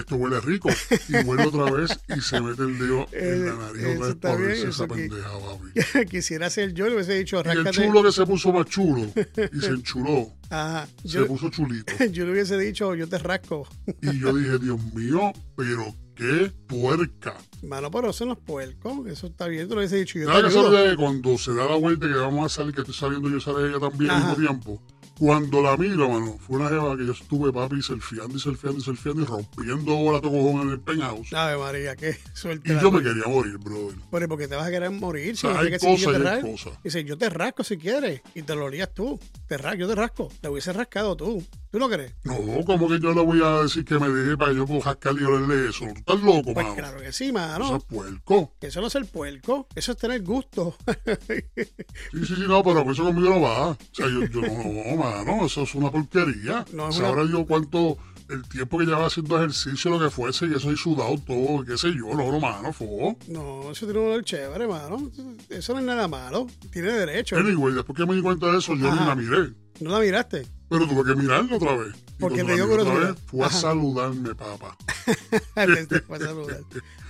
esto 0.00 0.16
huele 0.16 0.40
rico. 0.40 0.68
Y 1.08 1.16
huele 1.24 1.44
otra 1.44 1.70
vez 1.70 1.98
y 2.16 2.20
se 2.20 2.40
mete 2.40 2.62
el 2.62 2.78
dedo 2.78 3.06
en 3.12 3.46
la 3.46 3.54
nariz 3.54 3.82
Eh, 3.82 3.98
otra 3.98 4.36
vez 4.36 4.58
bien, 4.58 4.68
eso 4.68 4.84
esa 4.84 4.86
pendeja, 4.86 5.28
papi. 5.30 6.06
Quisiera 6.10 6.50
ser 6.50 6.72
yo, 6.74 6.88
le 6.88 6.94
hubiese 6.94 7.14
dicho, 7.14 7.42
Y 7.44 7.48
el 7.48 7.70
chulo 7.70 8.02
que 8.02 8.12
se 8.12 8.26
puso 8.26 8.52
más 8.52 8.66
chulo 8.66 9.10
y 9.52 9.60
se 9.60 9.68
enchuló, 9.68 10.32
Ajá. 10.50 10.86
se 11.02 11.08
Yo, 11.08 11.26
puso 11.26 11.50
chulito. 11.50 11.92
yo 12.10 12.24
le 12.24 12.32
hubiese 12.32 12.58
dicho, 12.58 12.94
yo 12.94 13.08
te 13.08 13.18
rasco. 13.18 13.66
Y 14.02 14.18
yo 14.18 14.32
dije, 14.34 14.58
Dios 14.58 14.80
mío, 14.94 15.32
pero 15.56 15.94
qué 16.14 16.50
puerca. 16.66 17.36
Mano, 17.62 17.90
pero 17.90 18.10
eso 18.10 18.24
no 18.26 18.32
es 18.32 18.38
puerco. 18.38 19.06
Eso 19.06 19.26
está 19.28 19.46
bien. 19.46 19.68
Tú 19.68 19.74
le 19.74 19.80
hubiese 19.80 19.96
dicho, 19.96 20.18
yo 20.18 20.26
Nada 20.28 20.48
te 20.48 20.54
que 20.54 20.90
que 20.90 20.96
cuando 20.96 21.38
se 21.38 21.54
da 21.54 21.66
la 21.66 21.76
vuelta 21.76 22.06
que 22.06 22.14
vamos 22.14 22.46
a 22.46 22.48
salir, 22.48 22.74
que 22.74 22.80
estoy 22.80 22.94
saliendo 22.94 23.28
yo 23.28 23.36
y 23.36 23.40
sale 23.40 23.68
ella 23.68 23.78
también 23.78 24.10
al 24.10 24.20
mismo 24.20 24.36
tiempo. 24.36 24.82
Cuando 25.18 25.62
la 25.62 25.76
miro, 25.78 26.10
mano, 26.10 26.36
fue 26.38 26.58
una 26.58 26.68
jeva 26.68 26.94
que 26.94 27.06
yo 27.06 27.12
estuve, 27.12 27.50
papi, 27.50 27.80
selfieando 27.80 28.36
y 28.36 28.40
selfieando 28.40 28.80
y 28.80 28.84
selfieando 28.84 29.22
y 29.22 29.24
rompiendo 29.24 29.94
bola 29.96 30.20
de 30.20 30.28
cojón 30.28 30.66
en 30.66 30.70
el 30.70 30.80
penthouse. 30.80 31.32
Ave 31.32 31.56
María, 31.56 31.96
qué 31.96 32.18
suerte. 32.34 32.70
Y 32.70 32.78
yo 32.78 32.90
me 32.90 33.02
quería 33.02 33.24
morir, 33.26 33.56
brother. 33.56 33.96
Pero 34.10 34.28
porque 34.28 34.46
te 34.46 34.56
vas 34.56 34.66
a 34.66 34.70
querer 34.70 34.90
morir. 34.90 35.34
Si 35.36 35.46
O 35.46 35.50
sea, 35.50 35.58
no 35.58 35.64
hay 35.64 35.70
que 35.70 35.78
cosas 35.78 36.12
te 36.12 36.22
y 36.22 36.26
hay 36.26 36.42
cosas. 36.42 36.72
Dice, 36.84 37.04
yo 37.04 37.16
te 37.16 37.30
rasco 37.30 37.64
si 37.64 37.78
quieres. 37.78 38.20
Y 38.34 38.42
te 38.42 38.54
lo 38.54 38.66
harías 38.66 38.92
tú. 38.92 39.18
Te 39.46 39.56
rasco, 39.56 39.78
yo 39.78 39.88
te 39.88 39.94
rasco. 39.94 40.28
Te 40.40 40.48
hubiese 40.50 40.74
rascado 40.74 41.16
tú. 41.16 41.42
¿Tú 41.76 41.80
no 41.80 41.90
crees? 41.90 42.14
No, 42.24 42.34
como 42.64 42.88
que 42.88 42.98
yo 42.98 43.12
le 43.12 43.20
voy 43.20 43.42
a 43.44 43.60
decir 43.64 43.84
que 43.84 43.98
me 43.98 44.08
deje 44.08 44.34
para 44.38 44.50
que 44.52 44.56
yo 44.56 44.80
rascar 44.80 45.14
y 45.20 45.24
olerle 45.24 45.68
eso. 45.68 45.84
¿Tú 45.84 45.92
estás 45.98 46.22
loco, 46.22 46.54
Pues 46.54 46.56
mano? 46.64 46.74
claro 46.74 46.98
que 47.02 47.12
sí, 47.12 47.24
Eso 47.24 47.32
mano. 47.34 47.76
es 47.76 47.84
puerco. 47.84 48.54
Eso 48.62 48.80
no 48.80 48.86
es 48.86 48.94
el 48.94 49.04
puerco. 49.04 49.68
Eso 49.74 49.92
es 49.92 49.98
tener 49.98 50.22
gusto. 50.22 50.74
Sí, 51.26 52.24
sí, 52.24 52.34
sí, 52.34 52.44
no, 52.48 52.62
pero 52.64 52.90
eso 52.90 53.04
conmigo 53.04 53.28
no 53.28 53.40
va. 53.42 53.68
O 53.72 53.76
sea, 53.92 54.06
yo, 54.08 54.24
yo 54.24 54.40
no, 54.40 54.48
no, 54.48 54.96
mano, 54.96 55.44
eso 55.44 55.64
es 55.64 55.74
una 55.74 55.90
porquería. 55.90 56.64
No, 56.72 56.84
o 56.84 56.88
es 56.88 56.94
sea, 56.94 57.10
una- 57.10 57.20
ahora 57.20 57.30
yo 57.30 57.44
cuánto, 57.44 57.98
el 58.30 58.42
tiempo 58.48 58.78
que 58.78 58.86
llevaba 58.86 59.08
haciendo 59.08 59.36
ejercicio, 59.36 59.90
lo 59.90 59.98
que 60.00 60.08
fuese, 60.08 60.46
y 60.46 60.54
eso 60.54 60.70
he 60.70 60.76
sudado 60.78 61.14
todo, 61.26 61.62
qué 61.62 61.76
sé 61.76 61.88
yo, 61.94 62.14
no, 62.14 62.40
mano, 62.40 62.72
fue. 62.72 63.16
no, 63.28 63.70
eso 63.70 63.84
tiene 63.84 64.00
un 64.00 64.06
olor 64.06 64.24
chévere, 64.24 64.66
mano. 64.66 65.10
Eso 65.50 65.74
no 65.74 65.80
es 65.80 65.84
nada 65.84 66.08
malo. 66.08 66.46
Tiene 66.72 66.90
derecho. 66.92 67.36
Anyway, 67.36 67.74
después 67.74 67.98
que 67.98 68.06
me 68.06 68.14
di 68.14 68.22
cuenta 68.22 68.50
de 68.50 68.56
eso, 68.58 68.74
yo 68.74 68.90
ni 68.94 69.04
la 69.06 69.14
miré. 69.14 69.52
¿No 69.80 69.90
la 69.90 70.00
miraste? 70.00 70.46
Pero 70.68 70.86
tuve 70.88 71.04
que 71.14 71.20
mirarla 71.20 71.56
otra 71.56 71.76
vez. 71.76 71.94
Y 71.96 72.20
Porque 72.20 72.42
te 72.44 72.54
dio 72.54 72.68
curiosidad. 72.68 73.16
fue 73.26 73.44
a 73.44 73.46
Ajá. 73.48 73.60
saludarme, 73.60 74.34
papá. 74.34 74.76
Te- 75.54 76.00
fue 76.00 76.16
a 76.16 76.20
saludar. 76.20 76.60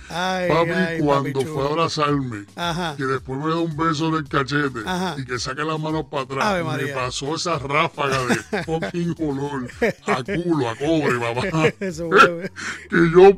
Ay, 0.09 0.47
Papi, 0.49 0.69
ay, 0.71 0.99
cuando 1.01 1.33
papi 1.33 1.45
fue 1.45 1.63
a 1.63 1.65
abrazarme, 1.67 2.45
Ajá. 2.55 2.95
que 2.95 3.03
después 3.03 3.39
me 3.43 3.49
da 3.49 3.57
un 3.57 3.75
beso 3.75 4.07
en 4.07 4.15
el 4.15 4.29
cachete 4.29 4.79
Ajá. 4.85 5.15
y 5.17 5.25
que 5.25 5.37
saque 5.37 5.63
las 5.65 5.77
manos 5.81 6.05
para 6.09 6.23
atrás, 6.23 6.77
me 6.77 6.87
pasó 6.93 7.35
esa 7.35 7.59
ráfaga 7.59 8.17
de 8.27 8.35
fucking 8.63 9.15
olor 9.19 9.67
a 10.07 10.23
culo, 10.23 10.69
a 10.69 10.75
cobre, 10.77 11.19
papá. 11.19 11.67
Eso 11.85 12.09
que 12.09 13.11
yo 13.11 13.31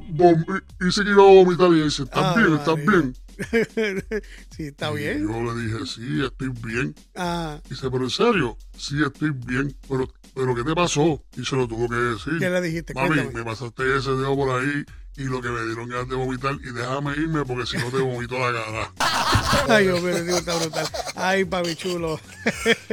hice 0.88 1.03
que 1.03 1.09
iba 1.09 1.23
a 1.23 1.34
vomitar 1.43 1.69
y 1.71 1.82
dice, 1.84 2.03
¿estás 2.03 2.36
bien? 2.36 2.53
¿Estás 2.53 2.75
bien? 2.75 3.15
sí, 4.56 4.64
está 4.68 4.92
Y 4.92 4.98
bien. 4.98 5.22
yo 5.28 5.54
le 5.54 5.62
dije, 5.62 5.86
sí, 5.86 6.24
estoy 6.24 6.50
bien. 6.50 6.96
Ah, 7.16 7.60
Dice, 7.70 7.90
pero 7.90 8.04
en 8.04 8.10
serio, 8.10 8.58
sí, 8.78 8.96
estoy 9.04 9.32
bien. 9.32 9.76
Pero, 9.88 10.08
pero 10.36 10.56
¿qué 10.56 10.64
te 10.64 10.76
pasó? 10.76 11.24
Y 11.38 11.46
se 11.46 11.56
lo 11.56 11.68
tuvo 11.68 11.88
que 11.90 11.96
decir. 11.96 12.38
¿Qué 12.40 12.50
le 12.50 12.62
dijiste? 12.62 12.94
Mami, 12.94 13.08
Cuéntame. 13.10 13.34
me 13.34 13.44
pasaste 13.44 13.98
ese 13.98 14.12
dedo 14.12 14.36
por 14.36 14.50
ahí 14.60 14.84
y 15.20 15.26
lo 15.26 15.41
que 15.41 15.49
me 15.49 15.61
dieron 15.65 15.89
ganas 15.89 16.07
de 16.07 16.15
vomitar 16.15 16.55
y 16.63 16.72
déjame 16.72 17.11
irme 17.11 17.43
porque 17.43 17.65
si 17.65 17.78
no 17.78 17.91
te 17.91 17.97
vomito 17.97 18.39
la 18.39 18.63
cara. 18.63 18.93
Ay, 19.67 19.84
Dios 19.84 20.01
mío, 20.01 20.24
tío, 20.24 20.38
está 20.38 20.55
brutal. 20.57 20.88
Ay, 21.15 21.43
papi 21.43 21.76
chulo. 21.76 22.17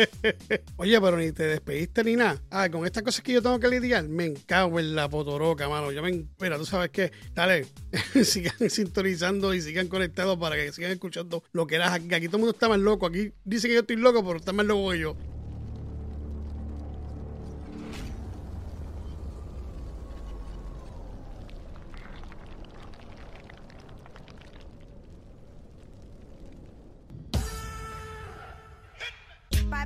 Oye, 0.77 1.01
pero 1.01 1.17
ni 1.19 1.31
te 1.31 1.45
despediste 1.45 2.03
ni 2.03 2.17
nada. 2.17 2.43
Ah, 2.51 2.69
con 2.69 2.85
estas 2.85 3.05
cosas 3.05 3.23
que 3.23 3.33
yo 3.33 3.43
tengo 3.43 3.61
que 3.61 3.69
lidiar, 3.69 4.09
me 4.09 4.27
encago 4.27 4.81
en 4.81 4.97
la 4.97 5.09
potoroca, 5.09 5.69
mano. 5.69 5.93
Yo 5.93 6.03
me. 6.03 6.27
Mira, 6.41 6.59
tú 6.59 6.67
sabes 6.67 6.91
qué. 6.91 7.13
Dale, 7.33 7.65
sigan 8.25 8.71
sintonizando 8.71 9.55
y 9.55 9.63
sigan 9.63 9.87
conectados 9.87 10.37
para 10.37 10.57
que 10.57 10.73
sigan 10.73 10.91
escuchando 10.91 11.45
lo 11.53 11.69
que 11.69 11.77
era 11.77 11.95
aquí. 11.95 12.09
Todo 12.27 12.39
el 12.39 12.43
mundo 12.43 12.51
está 12.51 12.69
más 12.69 12.81
loco. 12.81 13.07
Aquí 13.07 13.33
dice 13.45 13.69
que 13.69 13.75
yo 13.75 13.81
estoy 13.81 13.97
loco, 13.97 14.25
pero 14.27 14.39
está 14.39 14.53
más 14.53 14.67
loco 14.67 14.91
que 14.91 14.99
yo. 14.99 15.17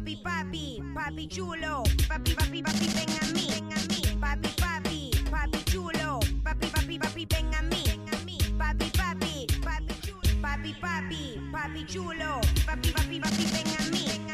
Papi, 0.01 0.17
papi, 0.17 0.83
papi 0.95 1.29
chulo. 1.29 1.85
Papi, 2.09 2.33
papi, 2.35 2.63
papi, 2.63 2.87
ven 2.97 3.13
a 3.21 3.27
mí. 3.35 3.51
Ven 3.53 3.69
a 3.71 3.77
mí. 3.85 4.01
Papi, 4.19 4.49
papi, 4.57 5.11
papi 5.31 5.61
chulo. 5.71 6.21
Papi, 6.43 6.67
papi, 6.73 6.99
papi, 6.99 7.27
ven 7.29 7.55
a 7.55 7.61
mí. 7.69 7.85
Ven 7.85 8.09
a 8.09 8.25
mí. 8.25 8.39
Papi, 8.59 8.89
papi, 8.97 9.47
papi 9.61 9.95
chulo. 10.01 10.41
Papi, 10.41 10.73
papi, 10.81 11.41
papi 11.53 11.85
chulo. 11.85 12.41
Papi, 12.65 12.93
papi, 12.97 13.21
papi, 13.21 13.45
ven 13.53 13.69
a 13.77 13.91
mí. 13.93 14.05
Ven 14.09 14.21
a 14.21 14.25
mí. 14.25 14.30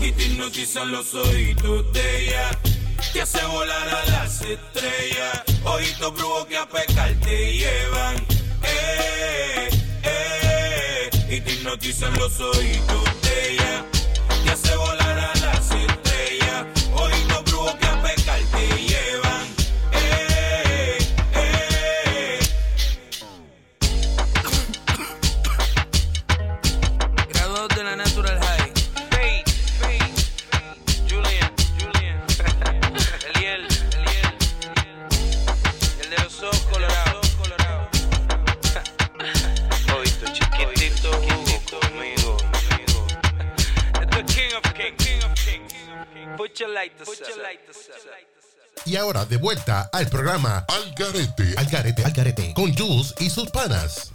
Y 0.00 0.12
te 0.12 0.24
hipnotizan 0.24 0.90
los 0.90 1.14
ojitos 1.14 1.92
de 1.92 2.26
ella. 2.26 2.50
Te 3.12 3.22
hace 3.22 3.44
volar 3.46 3.88
a 3.88 4.10
las 4.10 4.40
estrellas. 4.40 5.42
Ojitos 5.64 6.14
brujos 6.14 6.46
que 6.46 6.56
a 6.56 6.66
pecar 6.68 7.14
te 7.20 7.52
llevan. 7.52 8.16
Eh, 8.62 9.68
eh, 10.04 11.10
y 11.30 11.40
te 11.40 11.52
hipnotizan 11.52 12.12
los 12.18 12.40
ojitos 12.40 13.04
de 13.22 13.52
ella. 13.52 13.84
Te 14.44 14.50
hace 14.50 14.76
volar 14.76 14.97
Y 48.88 48.96
ahora 48.96 49.26
de 49.26 49.36
vuelta 49.36 49.90
al 49.92 50.08
programa 50.08 50.64
Al 50.66 50.94
Garete, 50.96 51.54
Al 51.58 51.66
Garete, 51.66 52.02
Al 52.04 52.12
Garete, 52.12 52.54
con 52.54 52.74
Jules 52.74 53.14
y 53.18 53.28
sus 53.28 53.50
panas. 53.50 54.12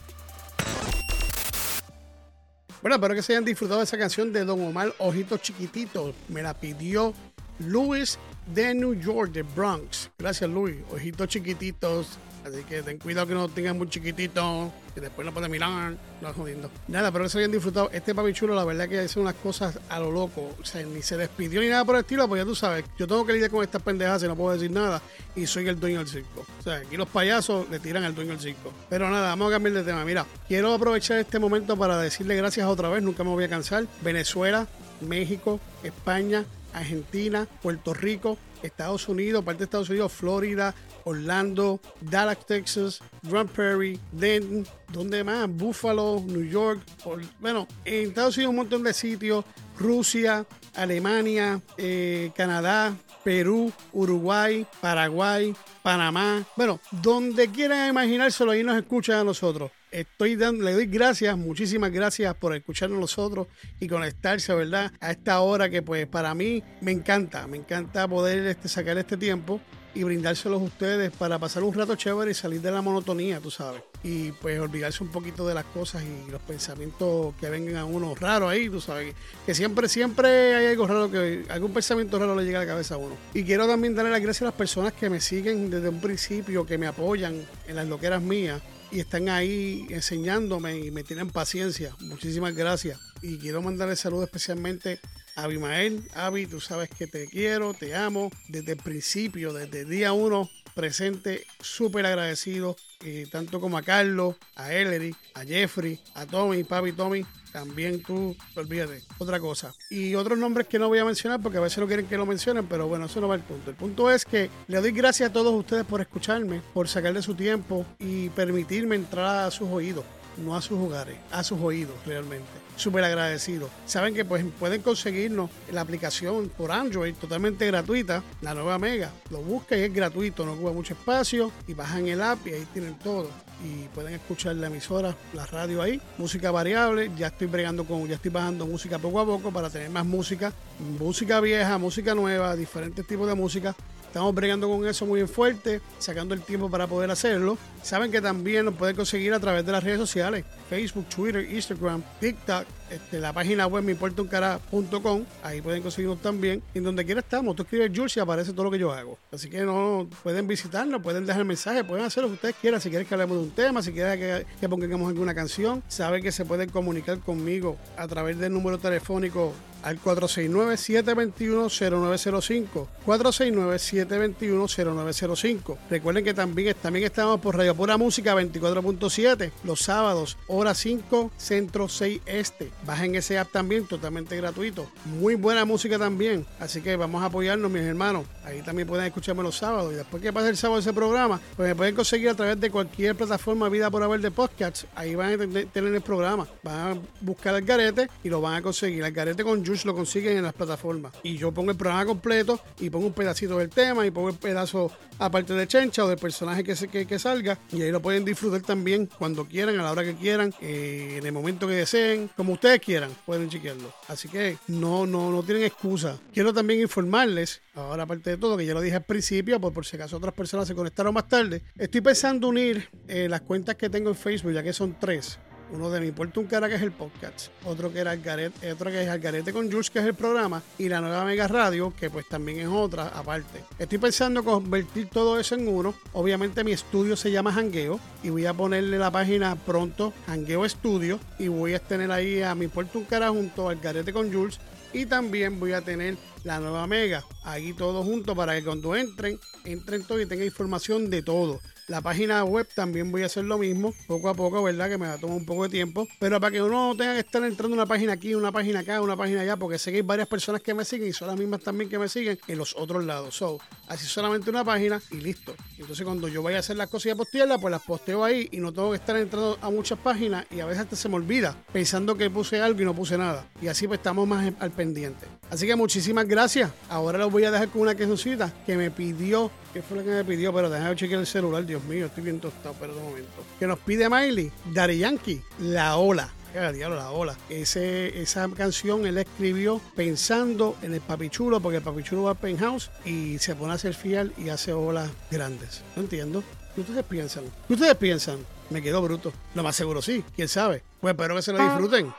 Bueno, 2.82 2.96
espero 2.96 3.14
que 3.14 3.22
se 3.22 3.34
hayan 3.34 3.46
disfrutado 3.46 3.82
de 3.82 3.84
esa 3.84 4.00
canción 4.00 4.34
de 4.34 4.44
Don 4.44 4.60
Omar 4.66 4.92
Ojitos 4.98 5.44
Chiquititos. 5.44 6.16
Me 6.28 6.42
la 6.42 6.56
pidió 6.56 7.14
Luis 7.60 8.18
de 8.48 8.74
New 8.74 8.96
York, 8.96 9.32
de 9.32 9.44
Bronx. 9.44 10.10
Gracias, 10.18 10.50
Luis. 10.50 10.78
Ojitos 10.92 11.28
chiquititos. 11.28 12.08
Así 12.46 12.64
que 12.64 12.84
ten 12.84 12.98
cuidado 12.98 13.28
que 13.28 13.34
no 13.34 13.48
tengan 13.48 13.78
muy 13.78 13.90
chiquititos. 13.90 14.72
Que 14.94 15.02
después 15.02 15.26
no 15.26 15.34
pueden 15.34 15.50
mirar. 15.50 15.96
No 16.22 16.34
jodiendo. 16.34 16.70
Nada, 16.88 17.08
espero 17.08 17.26
que 17.26 17.30
se 17.30 17.40
hayan 17.40 17.52
disfrutado. 17.52 17.90
Este 17.92 18.14
papi 18.14 18.34
chulo, 18.34 18.54
la 18.54 18.64
verdad 18.64 18.88
que 18.88 19.00
hace 19.00 19.20
unas 19.20 19.34
cosas 19.36 19.80
a 19.90 20.00
lo 20.00 20.12
loco. 20.12 20.56
O 20.62 20.66
sea, 20.66 20.84
ni 20.84 21.02
se 21.02 21.18
despidió 21.18 21.62
ni 21.62 21.68
nada 21.68 21.86
por 21.86 21.96
el 21.96 22.02
estilo. 22.02 22.28
Pues 22.28 22.42
ya 22.42 22.46
tú 22.46 22.56
sabes, 22.56 22.86
yo 22.98 23.08
tengo 23.08 23.26
que 23.26 23.34
lidiar 23.34 23.50
con 23.50 23.64
estas 23.64 23.82
pendejas 23.82 24.24
y 24.24 24.28
no 24.28 24.36
puedo 24.36 24.54
decir 24.54 24.72
nada. 24.72 25.02
Y 25.36 25.48
soy 25.48 25.68
el 25.68 25.80
dueño 25.80 26.00
del 26.00 26.08
circo. 26.08 26.46
O 26.60 26.64
sea, 26.64 26.76
aquí 26.76 26.98
los 26.98 27.08
payasos 27.08 27.70
le 27.70 27.80
tiran 27.80 28.04
al 28.04 28.14
dueño 28.14 28.32
del 28.32 28.40
circo. 28.40 28.72
Pero 28.90 29.10
nada, 29.10 29.30
vamos 29.30 29.50
a 29.50 29.56
cambiar 29.56 29.76
de 29.76 29.84
tema. 29.84 30.06
Mira, 30.06 30.26
quiero 30.48 30.74
aprovechar 30.74 31.18
este 31.18 31.40
momento 31.40 31.78
para 31.78 31.98
decirle 31.98 32.36
gracias 32.36 32.68
otra 32.68 32.90
vez. 32.90 33.02
Nunca 33.02 33.24
me 33.24 33.32
voy 33.32 33.46
a 33.46 33.50
cansar. 33.50 33.88
Venezuela, 34.02 34.68
México, 35.02 35.60
España, 35.84 36.46
Argentina, 36.74 37.48
Puerto 37.62 37.94
Rico, 37.94 38.38
Estados 38.62 39.08
Unidos, 39.08 39.44
parte 39.44 39.60
de 39.60 39.64
Estados 39.66 39.90
Unidos, 39.90 40.12
Florida, 40.12 40.74
Orlando, 41.06 41.80
Dallas, 42.02 42.46
Texas, 42.46 43.00
Grand 43.24 43.50
Prairie, 43.50 44.00
Denton, 44.12 44.66
¿dónde 44.92 45.24
más? 45.24 45.50
Buffalo, 45.50 46.24
New 46.26 46.46
York. 46.46 46.82
Or- 47.06 47.22
bueno, 47.40 47.68
en 47.86 48.10
Estados 48.10 48.38
Unidos 48.38 48.52
un 48.52 48.56
montón 48.58 48.84
de 48.84 48.94
sitios, 48.94 49.44
Rusia, 49.78 50.46
Alemania, 50.76 51.62
eh, 51.78 52.32
Canadá, 52.36 52.96
Perú, 53.24 53.72
Uruguay, 53.92 54.66
Paraguay, 54.82 55.54
Panamá. 55.82 56.44
Bueno, 56.56 56.80
donde 56.92 57.50
quieran 57.50 57.90
imaginárselo, 57.90 58.52
ahí 58.52 58.64
nos 58.64 58.78
escuchan 58.78 59.18
a 59.20 59.24
nosotros. 59.24 59.72
Estoy 59.94 60.36
dando, 60.36 60.64
le 60.64 60.74
doy 60.74 60.88
gracias, 60.88 61.38
muchísimas 61.38 61.92
gracias 61.92 62.34
por 62.34 62.56
escucharnos 62.56 63.00
nosotros 63.00 63.46
y 63.80 63.88
conectarse, 63.88 64.52
¿verdad? 64.56 64.92
A 65.00 65.12
esta 65.12 65.40
hora 65.42 65.70
que 65.70 65.84
pues 65.84 66.08
para 66.08 66.34
mí 66.34 66.64
me 66.82 66.92
encanta, 66.92 67.46
me 67.46 67.58
encanta 67.58 68.08
poder 68.08 68.44
este, 68.48 68.68
sacar 68.68 68.98
este 68.98 69.18
tiempo 69.18 69.62
y 69.94 70.04
brindárselos 70.04 70.62
a 70.62 70.66
ustedes 70.66 71.12
para 71.12 71.38
pasar 71.38 71.62
un 71.62 71.76
rato 71.76 71.96
chévere 71.96 72.32
y 72.32 72.34
salir 72.34 72.60
de 72.60 72.72
la 72.72 72.82
monotonía, 72.82 73.40
tú 73.40 73.52
sabes. 73.52 73.84
Y 74.04 74.32
pues 74.32 74.60
olvidarse 74.60 75.04
un 75.04 75.12
poquito 75.12 75.48
de 75.48 75.54
las 75.54 75.66
cosas 75.66 76.02
y 76.02 76.32
los 76.32 76.42
pensamientos 76.42 77.36
que 77.40 77.52
vengan 77.52 77.76
a 77.76 77.86
uno 77.86 78.16
raro 78.16 78.50
ahí, 78.50 78.72
tú 78.72 78.82
sabes. 78.82 79.14
Que 79.46 79.54
siempre, 79.54 79.88
siempre 79.88 80.56
hay 80.56 80.66
algo 80.66 80.88
raro 80.88 81.12
que, 81.12 81.46
algún 81.50 81.72
pensamiento 81.72 82.18
raro 82.18 82.36
le 82.36 82.46
llega 82.46 82.58
a 82.58 82.64
la 82.64 82.68
cabeza 82.68 82.96
a 82.96 82.98
uno. 82.98 83.16
Y 83.36 83.44
quiero 83.44 83.68
también 83.68 83.94
darle 83.94 84.10
las 84.10 84.22
gracias 84.22 84.42
a 84.42 84.46
las 84.46 84.56
personas 84.56 84.94
que 84.94 85.08
me 85.12 85.22
siguen 85.22 85.70
desde 85.70 85.90
un 85.90 86.02
principio, 86.02 86.66
que 86.66 86.80
me 86.80 86.88
apoyan 86.88 87.46
en 87.68 87.76
las 87.76 87.88
loqueras 87.88 88.24
mías 88.24 88.60
y 88.94 89.00
están 89.00 89.28
ahí 89.28 89.88
enseñándome 89.90 90.78
y 90.78 90.92
me 90.92 91.04
tienen 91.04 91.30
paciencia. 91.32 91.96
Muchísimas 92.00 92.56
gracias. 92.56 93.00
Y 93.24 93.40
quiero 93.40 93.62
mandarle 93.62 93.96
saludos 93.96 94.26
especialmente 94.26 95.00
a 95.36 95.44
Abimael. 95.44 96.04
Avi, 96.14 96.46
tú 96.46 96.62
sabes 96.62 96.90
que 96.90 97.08
te 97.08 97.28
quiero, 97.28 97.74
te 97.74 97.96
amo. 97.96 98.30
Desde 98.50 98.74
el 98.74 98.78
principio, 98.78 99.52
desde 99.52 99.82
el 99.82 99.90
día 99.90 100.14
uno, 100.14 100.48
presente, 100.76 101.46
súper 101.60 102.06
agradecido. 102.06 102.76
eh, 103.06 103.28
tanto 103.32 103.60
como 103.60 103.78
a 103.78 103.82
Carlos, 103.84 104.36
a 104.56 104.74
Ellery, 104.74 105.14
a 105.34 105.44
Jeffrey, 105.44 106.00
a 106.14 106.26
Tommy, 106.26 106.64
papi 106.64 106.94
Tommy. 106.94 107.26
También 107.54 108.02
tú, 108.02 108.36
olvídate, 108.56 109.04
otra 109.20 109.40
cosa. 109.40 109.74
Y 109.92 110.16
otros 110.16 110.40
nombres 110.40 110.68
que 110.68 110.80
no 110.80 110.88
voy 110.88 110.98
a 110.98 111.06
mencionar 111.06 111.40
porque 111.40 111.60
a 111.60 111.62
veces 111.62 111.78
no 111.78 111.86
quieren 111.86 112.08
que 112.08 112.18
lo 112.18 112.26
mencionen, 112.26 112.66
pero 112.66 112.88
bueno, 112.88 113.06
eso 113.06 113.22
no 113.22 113.28
va 113.28 113.36
al 113.36 113.44
punto. 113.44 113.70
El 113.70 113.76
punto 113.76 114.10
es 114.10 114.26
que 114.26 114.50
le 114.68 114.82
doy 114.82 114.92
gracias 114.92 115.30
a 115.30 115.34
todos 115.34 115.54
ustedes 115.54 115.86
por 115.86 116.02
escucharme, 116.02 116.62
por 116.74 116.88
sacar 116.88 117.14
de 117.14 117.22
su 117.22 117.36
tiempo 117.36 117.86
y 118.00 118.30
permitirme 118.30 118.96
entrar 118.96 119.46
a 119.46 119.52
sus 119.52 119.70
oídos, 119.70 120.04
no 120.38 120.56
a 120.56 120.62
sus 120.64 120.80
hogares, 120.80 121.16
a 121.32 121.44
sus 121.44 121.62
oídos 121.62 121.96
realmente. 122.08 122.63
Súper 122.76 123.04
agradecido. 123.04 123.70
Saben 123.86 124.14
que 124.14 124.26
pues 124.26 124.44
pueden 124.60 124.82
conseguirnos 124.82 125.50
la 125.72 125.82
aplicación 125.82 126.50
por 126.50 126.72
Android 126.72 127.14
totalmente 127.16 127.68
gratuita, 127.68 128.24
la 128.42 128.54
nueva 128.54 128.80
Mega. 128.80 129.12
Lo 129.30 129.42
buscan 129.42 129.80
y 129.80 129.84
es 129.84 129.94
gratuito, 129.94 130.46
no 130.46 130.54
ocupa 130.54 130.72
mucho 130.72 130.94
espacio 130.94 131.52
y 131.68 131.74
bajan 131.74 132.08
el 132.08 132.22
app 132.22 132.46
y 132.48 132.54
ahí 132.54 132.68
tienen 132.74 132.96
todo 132.96 133.30
y 133.64 133.88
pueden 133.90 134.14
escuchar 134.14 134.56
la 134.56 134.68
emisora, 134.68 135.16
la 135.34 135.46
radio 135.46 135.82
ahí, 135.82 136.02
música 136.18 136.52
variable, 136.52 137.12
ya 137.16 137.28
estoy 137.28 137.48
bregando 137.48 137.86
con, 137.86 138.08
ya 138.08 138.16
estoy 138.16 138.32
bajando 138.32 138.66
música 138.66 139.00
poco 139.00 139.20
a 139.20 139.26
poco 139.26 139.52
para 139.52 139.70
tener 139.70 139.90
más 139.90 140.06
música, 140.06 140.52
música 141.00 141.40
vieja, 141.40 141.78
música 141.78 142.14
nueva, 142.14 142.56
diferentes 142.56 143.06
tipos 143.08 143.28
de 143.28 143.36
música 143.36 143.76
Estamos 144.14 144.36
bregando 144.36 144.70
con 144.70 144.86
eso 144.86 145.08
muy 145.08 145.26
fuerte, 145.26 145.82
sacando 145.98 146.36
el 146.36 146.42
tiempo 146.44 146.70
para 146.70 146.86
poder 146.86 147.10
hacerlo. 147.10 147.58
Saben 147.82 148.12
que 148.12 148.22
también 148.22 148.64
nos 148.64 148.76
pueden 148.76 148.96
conseguir 148.96 149.34
a 149.34 149.40
través 149.40 149.66
de 149.66 149.72
las 149.72 149.84
redes 149.84 149.98
sociales, 149.98 150.46
Facebook, 150.70 151.08
Twitter, 151.10 151.52
Instagram, 151.52 152.04
TikTok, 152.20 152.64
este, 152.92 153.20
la 153.20 153.34
página 153.34 153.66
web 153.66 153.84
miimportauncara.com. 153.84 155.24
Ahí 155.42 155.62
pueden 155.62 155.82
conseguirnos 155.82 156.22
también. 156.22 156.62
Y 156.76 156.80
donde 156.80 157.04
quiera 157.04 157.22
estamos, 157.22 157.56
tú 157.56 157.64
escribes 157.64 157.92
Jules 157.92 158.16
y 158.16 158.20
aparece 158.20 158.52
todo 158.54 158.66
lo 158.66 158.70
que 158.70 158.78
yo 158.78 158.92
hago. 158.92 159.18
Así 159.32 159.50
que 159.50 159.62
no 159.62 160.08
pueden 160.22 160.48
visitarnos, 160.48 161.02
pueden 161.02 161.26
dejar 161.26 161.44
mensajes, 161.44 161.84
pueden 161.84 162.06
hacer 162.06 162.22
lo 162.22 162.30
que 162.30 162.36
ustedes 162.36 162.56
quieran. 162.62 162.80
Si 162.80 162.92
quieren 162.92 163.08
que 163.08 163.16
hablemos 163.16 163.36
de 163.38 163.44
un 163.46 163.50
tema, 163.50 163.82
si 163.82 163.94
quieren 163.94 164.20
que, 164.20 164.46
que 164.62 164.70
pongamos 164.70 165.10
alguna 165.10 165.34
canción, 165.34 165.82
saben 165.88 166.22
que 166.22 166.32
se 166.32 166.46
pueden 166.46 166.70
comunicar 166.70 167.18
conmigo 167.18 167.78
a 167.98 168.08
través 168.08 168.38
del 168.38 168.54
número 168.54 168.78
telefónico 168.78 169.56
al 169.84 170.02
469-721-0905. 170.02 172.88
469-721-0905. 173.06 175.78
Recuerden 175.90 176.24
que 176.24 176.34
también, 176.34 176.76
también 176.82 177.06
estamos 177.06 177.40
por 177.40 177.58
Radio 177.58 177.76
Pura 177.76 177.98
Música 177.98 178.34
24.7 178.36 179.52
los 179.64 179.82
sábados, 179.82 180.38
hora 180.48 180.74
5, 180.74 181.32
centro 181.38 181.88
6 181.88 182.22
este. 182.26 182.72
Bajen 182.86 183.16
ese 183.16 183.38
app 183.38 183.52
también, 183.52 183.86
totalmente 183.86 184.36
gratuito. 184.38 184.90
Muy 185.06 185.36
buena 185.36 185.66
música 185.66 186.00
también. 186.00 186.46
Así 186.60 186.82
que 186.82 186.96
vamos 186.96 187.22
a 187.22 187.28
apoyarnos, 187.28 187.70
mis 187.70 187.84
hermanos. 187.84 188.26
Ahí 188.44 188.62
también 188.62 188.88
pueden 188.88 189.06
escucharme 189.06 189.44
los 189.44 189.58
sábados. 189.58 189.94
Y 189.94 189.96
después 189.96 190.22
que 190.22 190.34
pase 190.34 190.50
el 190.50 190.58
sábado 190.58 190.80
ese 190.80 190.94
programa, 190.94 191.40
pues 191.56 191.70
me 191.70 191.76
pueden 191.76 191.96
conseguir 191.96 192.30
a 192.30 192.36
través 192.36 192.60
de 192.60 192.70
cualquier 192.70 193.16
plataforma 193.16 193.70
vida 193.70 193.90
por 193.90 194.04
haber 194.04 194.22
de 194.22 194.32
podcasts. 194.32 194.86
Ahí 194.96 195.16
van 195.16 195.34
a 195.34 195.66
tener 195.66 195.94
el 195.94 196.02
programa. 196.02 196.48
Van 196.64 196.76
a 196.76 196.98
buscar 197.22 197.56
el 197.56 197.64
garete 197.64 198.10
y 198.24 198.30
lo 198.30 198.42
van 198.42 198.56
a 198.56 198.62
conseguir. 198.62 199.04
El 199.04 199.12
garete 199.12 199.44
con 199.44 199.64
Lo 199.84 199.96
consiguen 199.96 200.38
en 200.38 200.44
las 200.44 200.54
plataformas. 200.54 201.14
Y 201.24 201.36
yo 201.36 201.52
pongo 201.52 201.72
el 201.72 201.78
programa 201.78 202.06
completo 202.06 202.60
y 202.80 202.92
pongo 202.92 203.08
un 203.08 203.14
pedacito 203.14 203.58
del 203.58 203.70
tema 203.70 204.06
y 204.06 204.12
pongo 204.12 204.30
el 204.30 204.36
pedazo 204.36 204.92
aparte 205.18 205.54
de 205.54 205.68
Chencha 205.68 206.06
o 206.06 206.08
del 206.08 206.20
personaje 206.20 206.64
que, 206.64 206.76
se, 206.76 206.88
que, 206.88 207.20
salga. 207.20 207.58
Y 207.72 207.82
ahí 207.82 207.92
lo 207.92 208.02
pueden 208.02 208.24
disfrutar 208.24 208.62
también 208.62 209.10
cuando 209.18 209.46
quieran, 209.46 209.80
a 209.80 209.84
la 209.84 209.92
hora 209.92 210.04
que 210.04 210.14
quieran, 210.14 210.54
eh, 210.62 211.16
en 211.18 211.26
el 211.26 211.32
momento 211.32 211.68
que 211.68 211.74
deseen, 211.74 212.30
como 212.38 212.54
ustedes 212.54 212.80
quieran, 212.80 213.12
pueden 213.26 213.50
chequearlo. 213.50 213.92
Así 214.08 214.30
que 214.30 214.58
no, 214.68 215.06
no, 215.06 215.32
no 215.32 215.44
tienen 215.44 215.64
excusa. 215.64 216.20
Quiero 216.32 216.54
también 216.54 216.80
informarles, 216.82 217.62
ahora 217.74 218.04
aparte 218.04 218.30
de 218.30 218.38
todo, 218.38 218.56
que 218.56 218.66
ya 218.66 218.74
lo 218.74 218.82
dije 218.82 218.96
al 218.96 219.04
principio, 219.04 219.60
por, 219.60 219.74
por 219.74 219.86
si 219.86 219.96
acaso 219.96 220.18
otras 220.18 220.34
personas 220.34 220.68
se 220.68 220.76
conectaron 220.76 221.14
más 221.14 221.28
tarde, 221.28 221.64
estoy 221.78 222.02
pensando 222.02 222.48
unir 222.48 222.90
eh, 223.08 223.28
las 223.28 223.42
cuentas 223.42 223.76
que 223.76 223.90
tengo 223.90 224.10
en 224.10 224.16
Facebook, 224.16 224.54
ya 224.54 224.64
que 224.64 224.74
son 224.74 224.96
tres. 225.00 225.40
Uno 225.74 225.90
de 225.90 226.00
mi 226.00 226.12
Puerto 226.12 226.40
Un 226.40 226.46
Cara, 226.46 226.70
que 226.70 226.76
es 226.76 226.84
el 226.84 226.92
podcast. 226.92 227.48
Otro 227.66 227.92
que 227.92 227.98
era 227.98 228.12
Algarete, 228.12 228.72
otro 228.72 228.92
que 228.92 229.02
es 229.02 229.10
Algarete 229.10 229.52
con 229.52 229.72
Jules, 229.72 229.90
que 229.90 229.98
es 229.98 230.06
el 230.06 230.14
programa. 230.14 230.62
Y 230.78 230.88
la 230.88 231.02
nueva 231.02 231.26
Mega 231.26 231.48
Radio, 231.48 231.92
que 232.00 232.12
pues 232.12 232.30
también 232.30 232.60
es 232.60 232.68
otra 232.68 233.08
aparte. 233.08 233.64
Estoy 233.80 233.98
pensando 233.98 234.44
convertir 234.44 235.10
todo 235.10 235.40
eso 235.40 235.56
en 235.56 235.68
uno. 235.68 235.96
Obviamente 236.14 236.64
mi 236.64 236.74
estudio 236.74 237.16
se 237.16 237.32
llama 237.32 237.52
Hangueo. 237.52 238.00
Y 238.22 238.30
voy 238.30 238.46
a 238.46 238.54
ponerle 238.54 239.00
la 239.00 239.10
página 239.10 239.56
pronto, 239.56 240.14
Hangueo 240.28 240.64
Estudio. 240.64 241.20
Y 241.40 241.48
voy 241.48 241.74
a 241.74 241.80
tener 241.80 242.12
ahí 242.12 242.44
a 242.44 242.54
mi 242.54 242.68
Puerto 242.68 243.00
Un 243.00 243.06
Cara 243.06 243.30
junto 243.30 243.68
al 243.68 243.80
Garete 243.80 244.14
con 244.14 244.32
Jules. 244.32 244.60
Y 244.94 245.08
también 245.08 245.60
voy 245.60 245.74
a 245.74 245.82
tener 245.82 246.18
la 246.44 246.60
nueva 246.60 246.86
Mega. 246.86 247.24
Ahí 247.44 247.74
todo 247.74 248.04
junto 248.04 248.36
para 248.36 248.54
que 248.56 248.64
cuando 248.64 248.96
entren, 248.96 249.40
entren 249.66 250.04
todo 250.04 250.22
y 250.22 250.28
tengan 250.28 250.46
información 250.46 251.10
de 251.10 251.24
todo. 251.24 251.60
La 251.88 252.02
página 252.02 252.44
web 252.44 252.68
también 252.74 253.12
voy 253.12 253.24
a 253.24 253.26
hacer 253.26 253.44
lo 253.44 253.58
mismo, 253.58 253.94
poco 254.08 254.30
a 254.30 254.34
poco, 254.34 254.64
¿verdad? 254.64 254.90
Que 254.90 254.98
me 254.98 255.08
va 255.08 255.14
a 255.14 255.18
tomar 255.18 255.36
un 255.36 255.46
poco 255.46 255.64
de 255.64 255.70
tiempo. 255.70 256.08
Pero 256.20 256.40
para 256.40 256.52
que 256.52 256.62
uno 256.62 256.90
no 256.90 256.98
tenga 256.98 257.14
que 257.14 257.20
estar 257.20 257.44
entrando 257.44 257.76
una 257.76 257.86
página 257.86 258.14
aquí, 258.14 258.36
una 258.36 258.52
página 258.52 258.80
acá, 258.80 259.02
una 259.02 259.18
página 259.18 259.42
allá, 259.42 259.58
porque 259.58 259.78
sé 259.78 259.92
que 259.92 259.98
hay 259.98 260.04
varias 260.04 260.28
personas 260.28 260.62
que 260.62 260.74
me 260.74 260.86
siguen 260.86 261.10
y 261.10 261.14
son 261.14 261.28
las 261.28 261.38
mismas 261.38 261.62
también 261.62 261.90
que 261.90 262.00
me 262.00 262.08
siguen 262.08 262.40
en 262.48 262.58
los 262.58 262.76
otros 262.78 263.04
lados. 263.04 263.36
So, 263.36 263.60
así 263.88 264.06
solamente 264.06 264.50
una 264.50 264.64
página 264.64 265.02
y 265.12 265.18
listo. 265.18 265.56
Entonces 265.78 266.06
cuando 266.06 266.28
yo 266.28 266.42
vaya 266.42 266.58
a 266.58 266.60
hacer 266.62 266.78
las 266.78 266.90
cosas 266.90 267.08
y 267.08 267.10
a 267.10 267.16
postearlas, 267.16 267.60
pues 267.60 267.72
las 267.72 267.82
posteo 267.82 268.24
ahí 268.24 268.48
y 268.52 268.58
no 268.58 268.72
tengo 268.72 268.92
que 268.92 268.98
estar 268.98 269.18
entrando 269.18 269.58
a 269.62 269.70
muchas 269.70 270.00
páginas 270.00 270.46
y 270.52 270.62
a 270.62 270.66
veces 270.66 270.84
hasta 270.84 270.96
se 270.96 271.10
me 271.10 271.16
olvida 271.16 271.56
pensando 271.74 272.16
que 272.16 272.30
puse 272.30 272.62
algo 272.62 272.82
y 272.82 272.86
no 272.86 272.96
puse 272.96 273.18
nada. 273.18 273.48
Y 273.62 273.68
así 273.68 273.88
pues 273.88 274.00
estamos 274.00 274.28
más 274.28 274.54
al 274.60 274.72
pendiente. 274.72 275.28
Así 275.50 275.68
que 275.68 275.76
muchísimas 275.76 276.28
gracias. 276.28 276.72
Ahora 276.90 277.18
los 277.18 277.32
voy 277.32 277.44
a 277.44 277.52
dejar 277.52 277.70
con 277.70 277.82
una 277.82 277.96
quesocita 277.96 278.54
que 278.66 278.78
me 278.78 278.90
pidió. 278.90 279.52
¿Qué 279.74 279.82
fue 279.82 279.98
lo 279.98 280.04
que 280.04 280.12
me 280.12 280.24
pidió? 280.24 280.54
Pero 280.54 280.70
déjame 280.70 280.96
chequear 280.96 281.22
el 281.22 281.28
celular, 281.28 281.66
Dios 281.66 281.84
mío, 281.86 282.06
estoy 282.06 282.24
bien 282.24 282.40
tostado, 282.40 282.76
pero 282.80 282.96
un 282.96 283.04
momento. 283.04 283.32
Que 283.60 283.66
nos 283.66 283.80
pide 283.80 284.08
Miley, 284.08 284.52
Daddy 284.72 285.00
Yankee, 285.00 285.42
La 285.60 285.98
Ola. 285.98 286.32
Ya, 286.54 286.72
diablo, 286.72 286.96
la 286.98 287.10
ola. 287.10 287.36
Ese, 287.50 288.22
esa 288.22 288.48
canción 288.50 289.08
él 289.08 289.16
la 289.16 289.22
escribió 289.22 289.82
pensando 289.96 290.78
en 290.84 290.94
el 290.94 291.02
papichulo, 291.02 291.60
porque 291.60 291.78
el 291.78 291.84
papichulo 291.84 292.24
va 292.24 292.32
al 292.32 292.38
penthouse 292.38 292.92
y 293.06 293.40
se 293.40 293.56
pone 293.56 293.74
a 293.74 293.78
ser 293.80 293.96
fiel 293.96 294.34
y 294.38 294.50
hace 294.50 294.72
olas 294.72 295.10
grandes. 295.32 295.82
No 295.96 296.04
entiendo. 296.04 296.44
¿Qué 296.76 296.82
ustedes 296.82 297.06
piensan? 297.06 297.46
¿Qué 297.68 297.74
ustedes 297.74 297.96
piensan? 297.96 298.38
Me 298.70 298.84
quedó 298.84 299.02
bruto. 299.02 299.34
Lo 299.56 299.64
más 299.64 299.76
seguro 299.76 300.04
sí, 300.04 300.24
quién 300.36 300.48
sabe. 300.48 300.84
Pues 301.02 301.14
espero 301.14 301.36
que 301.36 301.42
se 301.42 301.54
lo 301.54 301.64
disfruten. 301.64 302.14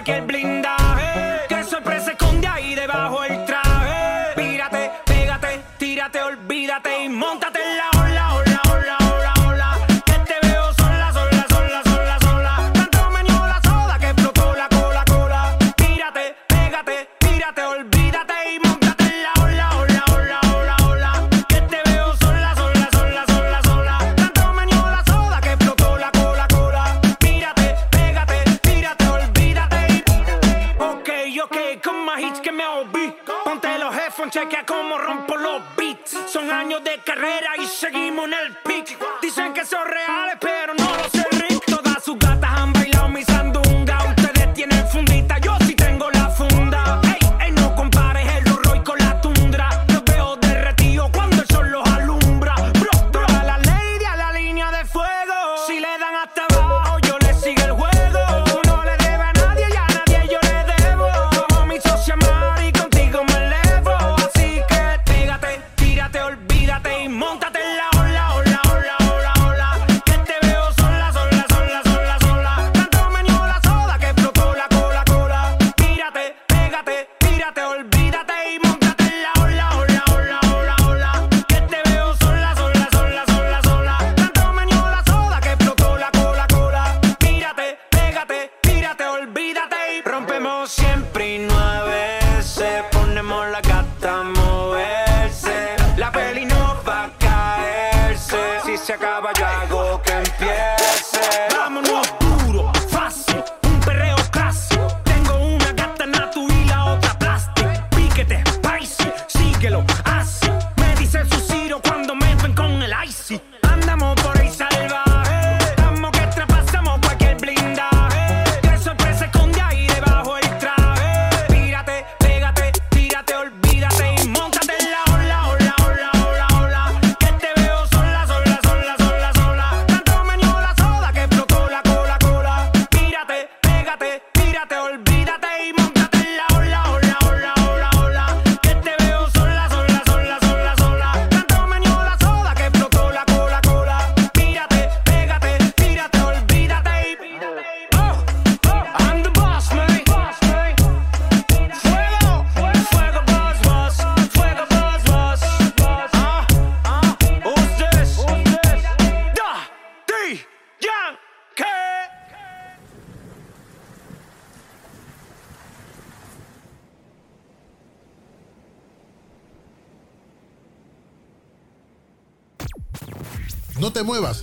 I 0.00 0.02
can 0.02 0.26
blink. 0.26 0.49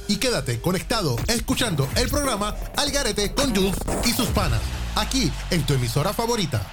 Y 0.08 0.16
quédate 0.16 0.62
conectado 0.62 1.18
escuchando 1.28 1.90
el 1.98 2.10
programa 2.10 2.56
Al 2.78 2.90
Garete 2.90 3.34
con 3.34 3.54
Jules 3.54 3.76
y 4.06 4.14
sus 4.14 4.30
panas. 4.30 4.62
Aquí 4.96 5.30
en 5.52 5.66
tu 5.66 5.74
emisora 5.74 6.14
favorita. 6.14 6.66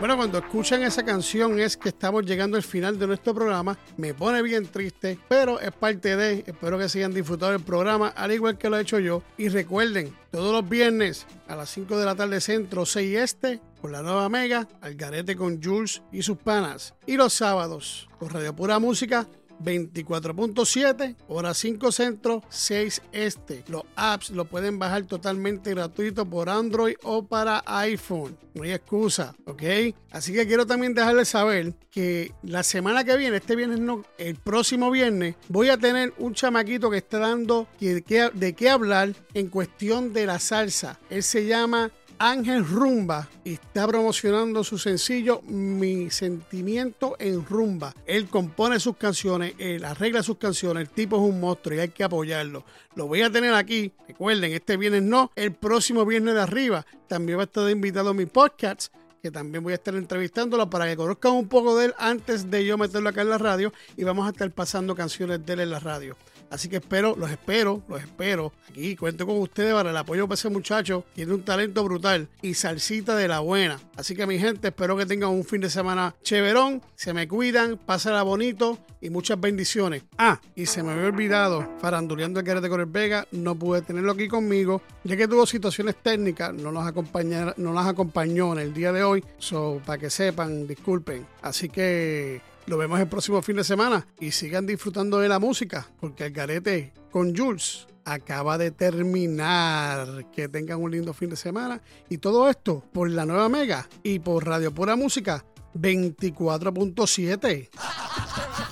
Bueno, 0.00 0.16
cuando 0.16 0.38
escuchan 0.38 0.82
esa 0.82 1.04
canción 1.04 1.60
es 1.60 1.76
que 1.76 1.90
estamos 1.90 2.24
llegando 2.24 2.56
al 2.56 2.64
final 2.64 2.98
de 2.98 3.06
nuestro 3.06 3.32
programa. 3.32 3.78
Me 3.96 4.12
pone 4.12 4.42
bien 4.42 4.66
triste, 4.66 5.20
pero 5.28 5.60
es 5.60 5.70
parte 5.70 6.16
de. 6.16 6.42
Espero 6.44 6.78
que 6.78 6.88
sigan 6.88 7.14
disfrutando 7.14 7.52
del 7.52 7.64
programa, 7.64 8.08
al 8.08 8.32
igual 8.32 8.58
que 8.58 8.68
lo 8.68 8.76
he 8.76 8.82
hecho 8.82 8.98
yo. 8.98 9.22
Y 9.36 9.48
recuerden, 9.48 10.12
todos 10.32 10.52
los 10.52 10.68
viernes 10.68 11.26
a 11.46 11.54
las 11.54 11.70
5 11.70 11.96
de 11.96 12.06
la 12.06 12.16
tarde 12.16 12.40
centro, 12.40 12.84
6 12.84 13.18
este, 13.18 13.60
por 13.80 13.92
la 13.92 14.02
nueva 14.02 14.28
Mega, 14.28 14.66
al 14.80 14.96
garete 14.96 15.36
con 15.36 15.62
Jules 15.62 16.02
y 16.10 16.22
sus 16.22 16.38
panas. 16.38 16.94
Y 17.06 17.16
los 17.16 17.34
sábados, 17.34 18.08
por 18.18 18.32
Radio 18.32 18.56
Pura 18.56 18.80
Música, 18.80 19.28
24.7, 19.62 21.16
hora 21.28 21.54
5 21.54 21.92
centro, 21.92 22.42
6 22.48 23.02
este. 23.12 23.64
Los 23.68 23.82
apps 23.96 24.30
lo 24.30 24.44
pueden 24.44 24.78
bajar 24.78 25.04
totalmente 25.04 25.70
gratuito 25.70 26.24
por 26.26 26.48
Android 26.48 26.96
o 27.02 27.24
para 27.24 27.62
iPhone. 27.66 28.36
No 28.54 28.64
hay 28.64 28.72
excusa, 28.72 29.34
¿ok? 29.46 29.62
Así 30.10 30.32
que 30.32 30.46
quiero 30.46 30.66
también 30.66 30.92
dejarles 30.92 31.28
saber 31.28 31.74
que 31.90 32.32
la 32.42 32.62
semana 32.62 33.02
que 33.02 33.16
viene, 33.16 33.38
este 33.38 33.56
viernes 33.56 33.80
no, 33.80 34.04
el 34.18 34.36
próximo 34.36 34.90
viernes, 34.90 35.36
voy 35.48 35.70
a 35.70 35.78
tener 35.78 36.12
un 36.18 36.34
chamaquito 36.34 36.90
que 36.90 36.98
está 36.98 37.18
dando 37.18 37.66
de 37.80 38.54
qué 38.54 38.70
hablar 38.70 39.14
en 39.32 39.48
cuestión 39.48 40.12
de 40.12 40.26
la 40.26 40.38
salsa. 40.38 41.00
Él 41.08 41.22
se 41.22 41.46
llama 41.46 41.90
Ángel 42.24 42.64
Rumba 42.64 43.28
está 43.44 43.84
promocionando 43.88 44.62
su 44.62 44.78
sencillo 44.78 45.42
Mi 45.42 46.08
Sentimiento 46.08 47.16
en 47.18 47.44
Rumba. 47.44 47.96
Él 48.06 48.28
compone 48.28 48.78
sus 48.78 48.96
canciones, 48.96 49.54
él 49.58 49.84
arregla 49.84 50.22
sus 50.22 50.38
canciones, 50.38 50.82
el 50.82 50.88
tipo 50.88 51.16
es 51.16 51.22
un 51.22 51.40
monstruo 51.40 51.74
y 51.74 51.80
hay 51.80 51.88
que 51.88 52.04
apoyarlo. 52.04 52.64
Lo 52.94 53.08
voy 53.08 53.22
a 53.22 53.30
tener 53.30 53.52
aquí, 53.54 53.92
recuerden, 54.06 54.52
este 54.52 54.76
viernes 54.76 55.02
no, 55.02 55.32
el 55.34 55.52
próximo 55.52 56.06
viernes 56.06 56.34
de 56.34 56.42
arriba. 56.42 56.86
También 57.08 57.38
va 57.38 57.42
a 57.42 57.46
estar 57.46 57.68
invitado 57.68 58.10
a 58.10 58.14
mi 58.14 58.26
podcast 58.26 58.94
que 59.20 59.32
también 59.32 59.64
voy 59.64 59.72
a 59.72 59.76
estar 59.76 59.96
entrevistándolo 59.96 60.70
para 60.70 60.86
que 60.86 60.96
conozcan 60.96 61.32
un 61.32 61.48
poco 61.48 61.76
de 61.76 61.86
él 61.86 61.94
antes 61.98 62.48
de 62.52 62.64
yo 62.64 62.78
meterlo 62.78 63.08
acá 63.08 63.22
en 63.22 63.30
la 63.30 63.38
radio 63.38 63.72
y 63.96 64.04
vamos 64.04 64.28
a 64.28 64.30
estar 64.30 64.48
pasando 64.52 64.94
canciones 64.94 65.44
de 65.44 65.54
él 65.54 65.60
en 65.60 65.70
la 65.72 65.80
radio. 65.80 66.16
Así 66.52 66.68
que 66.68 66.76
espero, 66.76 67.16
los 67.18 67.30
espero, 67.30 67.82
los 67.88 67.98
espero. 67.98 68.52
Aquí 68.68 68.94
cuento 68.94 69.26
con 69.26 69.38
ustedes 69.38 69.72
para 69.72 69.88
el 69.88 69.96
apoyo 69.96 70.28
para 70.28 70.34
ese 70.34 70.50
muchacho. 70.50 71.06
Tiene 71.14 71.32
un 71.32 71.42
talento 71.42 71.82
brutal 71.82 72.28
y 72.42 72.52
salsita 72.52 73.16
de 73.16 73.26
la 73.26 73.40
buena. 73.40 73.80
Así 73.96 74.14
que 74.14 74.26
mi 74.26 74.38
gente, 74.38 74.68
espero 74.68 74.94
que 74.94 75.06
tengan 75.06 75.30
un 75.30 75.44
fin 75.44 75.62
de 75.62 75.70
semana 75.70 76.14
chéverón. 76.22 76.82
Se 76.94 77.14
me 77.14 77.26
cuidan, 77.26 77.78
pásala 77.78 78.22
bonito 78.22 78.78
y 79.00 79.08
muchas 79.08 79.40
bendiciones. 79.40 80.02
Ah, 80.18 80.42
y 80.54 80.66
se 80.66 80.82
me 80.82 80.92
había 80.92 81.06
olvidado, 81.06 81.66
faranduleando 81.80 82.40
el 82.40 82.46
carete 82.46 82.68
con 82.68 82.80
el 82.80 82.86
Vega, 82.86 83.26
no 83.32 83.54
pude 83.54 83.80
tenerlo 83.80 84.12
aquí 84.12 84.28
conmigo, 84.28 84.82
ya 85.04 85.16
que 85.16 85.26
tuvo 85.26 85.46
situaciones 85.46 85.96
técnicas, 86.02 86.52
no 86.52 86.70
nos, 86.70 86.86
acompaña, 86.86 87.54
no 87.56 87.72
nos 87.72 87.86
acompañó 87.86 88.52
en 88.52 88.58
el 88.58 88.74
día 88.74 88.92
de 88.92 89.02
hoy. 89.02 89.24
So, 89.38 89.80
para 89.86 89.98
que 89.98 90.10
sepan, 90.10 90.66
disculpen. 90.66 91.26
Así 91.40 91.70
que 91.70 92.42
lo 92.66 92.78
vemos 92.78 93.00
el 93.00 93.08
próximo 93.08 93.42
fin 93.42 93.56
de 93.56 93.64
semana 93.64 94.06
y 94.20 94.30
sigan 94.32 94.66
disfrutando 94.66 95.18
de 95.18 95.28
la 95.28 95.38
música, 95.38 95.88
porque 96.00 96.26
el 96.26 96.32
carete 96.32 96.92
con 97.10 97.36
Jules 97.36 97.86
acaba 98.04 98.58
de 98.58 98.70
terminar. 98.70 100.26
Que 100.32 100.48
tengan 100.48 100.80
un 100.80 100.90
lindo 100.90 101.12
fin 101.12 101.30
de 101.30 101.36
semana 101.36 101.82
y 102.08 102.18
todo 102.18 102.48
esto 102.48 102.84
por 102.92 103.10
la 103.10 103.26
nueva 103.26 103.48
Mega 103.48 103.88
y 104.02 104.18
por 104.18 104.46
Radio 104.46 104.72
Pura 104.72 104.96
Música 104.96 105.44
24.7. 105.74 107.70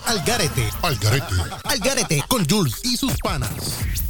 Al 0.06 0.22
Garete. 0.24 0.68
Al 0.82 0.96
Garete. 0.96 1.34
Al 1.64 1.78
Garete 1.78 2.24
con 2.28 2.48
Jules 2.48 2.80
y 2.84 2.96
sus 2.96 3.16
panas. 3.18 4.09